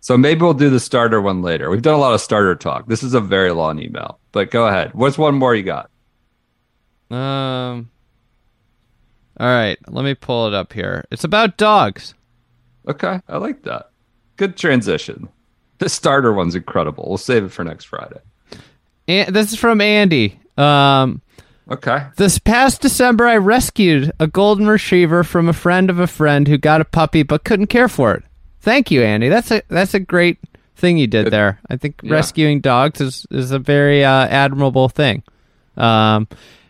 [0.00, 1.68] So maybe we'll do the starter one later.
[1.68, 2.86] We've done a lot of starter talk.
[2.86, 4.92] This is a very long email, but go ahead.
[4.94, 5.90] What's one more you got?
[7.10, 7.90] Um.
[9.38, 11.04] All right, let me pull it up here.
[11.10, 12.14] It's about dogs.
[12.88, 13.90] Okay, I like that.
[14.36, 15.28] Good transition.
[15.78, 17.04] The starter one's incredible.
[17.08, 18.20] We'll save it for next Friday.
[19.08, 20.38] And this is from Andy.
[20.56, 21.20] Um.
[21.70, 22.06] Okay.
[22.16, 26.58] This past December, I rescued a golden retriever from a friend of a friend who
[26.58, 28.22] got a puppy but couldn't care for it.
[28.60, 29.28] Thank you, Andy.
[29.28, 30.38] That's a that's a great
[30.76, 31.58] thing you did there.
[31.68, 32.12] I think Yeah.
[32.12, 35.22] rescuing dogs is is a very uh, admirable thing.
[35.76, 36.28] Um,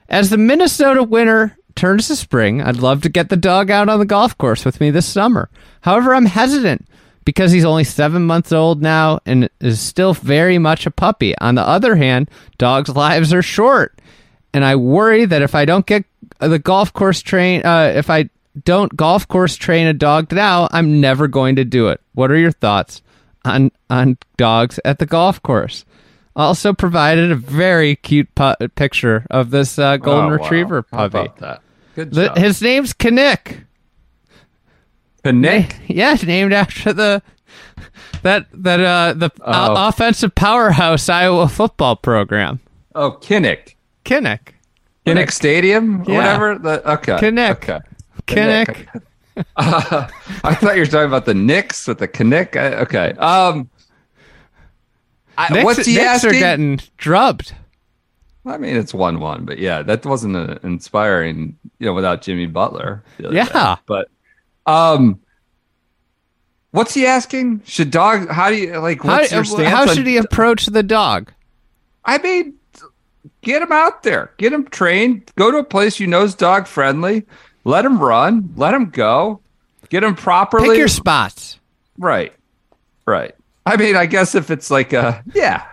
[0.09, 3.99] as the Minnesota winter turns to spring, I'd love to get the dog out on
[3.99, 5.51] the golf course with me this summer.
[5.82, 6.86] However, I'm hesitant
[7.26, 11.36] because he's only seven months old now and is still very much a puppy.
[11.38, 13.99] On the other hand, dogs' lives are short
[14.57, 16.04] and I worry that if I don't get
[16.40, 18.30] the golf course train, uh, if I
[18.64, 22.00] don't golf course train a dog now, I'm never going to do it.
[22.14, 23.02] What are your thoughts
[23.44, 25.84] on on dogs at the golf course?
[26.34, 30.42] Also provided a very cute pu- picture of this uh, golden Oh, wow.
[30.42, 31.18] retriever How puppy.
[31.26, 31.62] about that?
[31.94, 32.36] Good The- job.
[32.38, 33.64] his name's Kinnick.
[35.24, 35.76] Nick.
[35.88, 37.22] Yeah, it's named after the
[38.22, 39.74] that that uh the Oh.
[39.74, 42.61] o- offensive powerhouse Iowa football program.
[42.94, 43.74] Oh, Kinnick.
[44.07, 44.54] Kinnick.
[45.04, 46.04] Kinnick Stadium?
[46.07, 46.16] Yeah.
[46.16, 46.59] Whatever.
[46.59, 47.12] The, okay.
[47.16, 47.50] Kinnick.
[47.50, 47.80] Okay.
[48.26, 49.02] Kinnick.
[49.57, 50.09] Uh,
[50.44, 52.57] I thought you were talking about the Knicks with the Kinnick.
[52.57, 53.11] I, okay.
[53.18, 53.68] Um,
[55.36, 56.30] I, Knicks, what's he Knicks asking?
[56.30, 57.54] are getting drubbed.
[58.46, 61.59] I mean, it's one-one, but yeah, that wasn't inspiring.
[61.78, 63.02] You know, without Jimmy Butler.
[63.18, 63.44] Yeah.
[63.44, 63.82] day.
[63.86, 64.09] But
[64.66, 65.20] um,
[66.70, 67.62] what's he asking?
[67.64, 68.28] Should dog?
[68.28, 69.02] How do you like?
[69.02, 69.68] How, What's your stance?
[69.68, 71.32] how on- should he approach the dog?
[72.04, 72.55] I mean,
[73.42, 75.30] get him out there, get him trained.
[75.36, 77.24] Go to a place you know is dog friendly.
[77.64, 78.52] Let him run.
[78.56, 79.40] Let him go.
[79.88, 80.68] Get him properly.
[80.68, 81.58] Pick your spots.
[81.98, 82.32] Right.
[83.06, 83.34] Right.
[83.64, 85.64] I mean, I guess if it's like a yeah,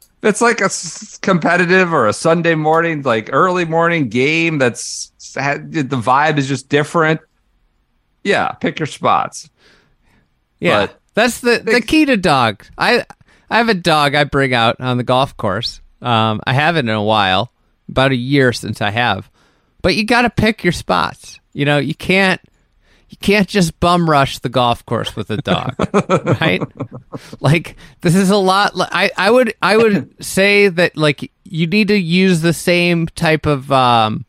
[0.00, 5.10] if it's like a s- competitive or a Sunday morning, like early morning game that's
[5.34, 7.20] the vibe is just different.
[8.24, 9.50] Yeah, pick your spots.
[10.60, 12.64] Yeah, But- that's the the key to dog.
[12.78, 13.04] I
[13.50, 15.80] I have a dog I bring out on the golf course.
[16.02, 17.52] Um, I haven't in a while,
[17.88, 19.30] about a year since I have.
[19.82, 21.40] But you got to pick your spots.
[21.52, 22.40] You know, you can't
[23.08, 25.74] you can't just bum rush the golf course with a dog,
[26.40, 26.62] right?
[27.40, 28.72] Like this is a lot.
[28.76, 33.44] I I would I would say that like you need to use the same type
[33.46, 34.24] of um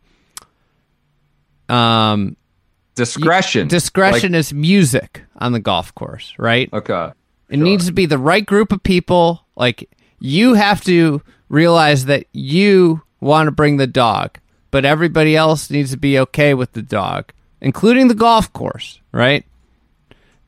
[1.69, 2.35] um
[2.95, 3.67] Discretion.
[3.69, 6.69] discretion is music on the golf course, right?
[6.71, 7.11] Okay.
[7.49, 9.45] It needs to be the right group of people.
[9.55, 9.89] Like
[10.25, 14.37] you have to realize that you want to bring the dog,
[14.71, 19.45] but everybody else needs to be okay with the dog, including the golf course, right?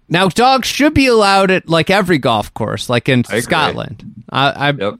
[0.07, 3.41] Now, dogs should be allowed at like every golf course, like in agree.
[3.41, 4.23] Scotland.
[4.29, 4.95] I, I Yep.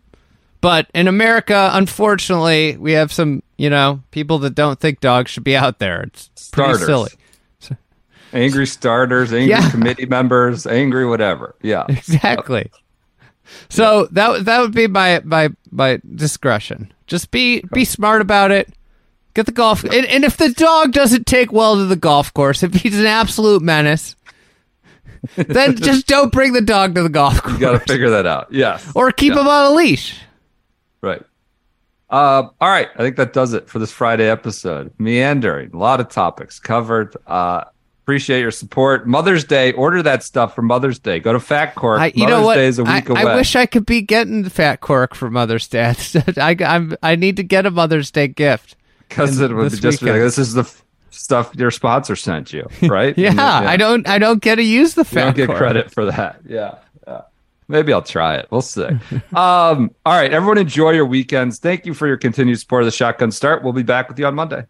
[0.62, 5.44] but in America, unfortunately, we have some, you know, people that don't think dogs should
[5.46, 6.02] be out there.
[6.02, 7.12] It's pretty silly.
[8.34, 9.70] Angry starters, angry Yeah.
[9.70, 11.56] committee members, angry whatever.
[11.62, 11.86] Yeah.
[11.90, 12.70] Exactly.
[13.70, 16.94] So that that would be my my my discretion.
[17.08, 18.70] Just be be smart about it.
[19.34, 22.64] Get the golf, and, and if the dog doesn't take well to the golf course,
[22.64, 24.16] if he's an absolute menace,
[25.36, 28.26] then just don't bring the dog to the golf course, You got to figure that
[28.26, 28.48] out.
[28.54, 28.90] Yes.
[28.96, 29.42] or keep Yeah.
[29.42, 30.22] him on a leash.
[31.02, 31.22] Right.
[32.10, 32.88] Uh, all right.
[32.96, 34.94] I think that does it for this Friday episode.
[35.00, 37.16] Meandering, a lot of topics covered.
[37.28, 37.66] Uh,
[38.06, 39.08] appreciate your support.
[39.08, 41.20] Mother's Day, order that stuff for Mother's Day.
[41.20, 42.00] Go to Fat Cork.
[42.00, 42.56] I, you Mother's know what?
[42.56, 43.22] Day is a I, week away.
[43.22, 45.92] I wish I could be getting the fat cork for Mother's Day.
[46.38, 48.76] I, I'm, I need to get a Mother's Day gift.
[49.10, 52.68] because it would just be like, this is the f- stuff your sponsor sent you,
[52.84, 53.18] right?
[53.18, 55.58] Yeah, And, I don't, I don't get to use the You fat don't get cork.
[55.58, 56.42] credit for that.
[56.48, 56.76] Yeah.
[57.08, 57.22] yeah.
[57.68, 58.48] Maybe I'll try it.
[58.52, 58.84] We'll see.
[59.34, 60.32] um, all right.
[60.32, 61.58] Everyone enjoy your weekends.
[61.58, 63.64] Thank you for your continued support of the Shotgun Start.
[63.64, 64.66] We'll be back with you on Monday.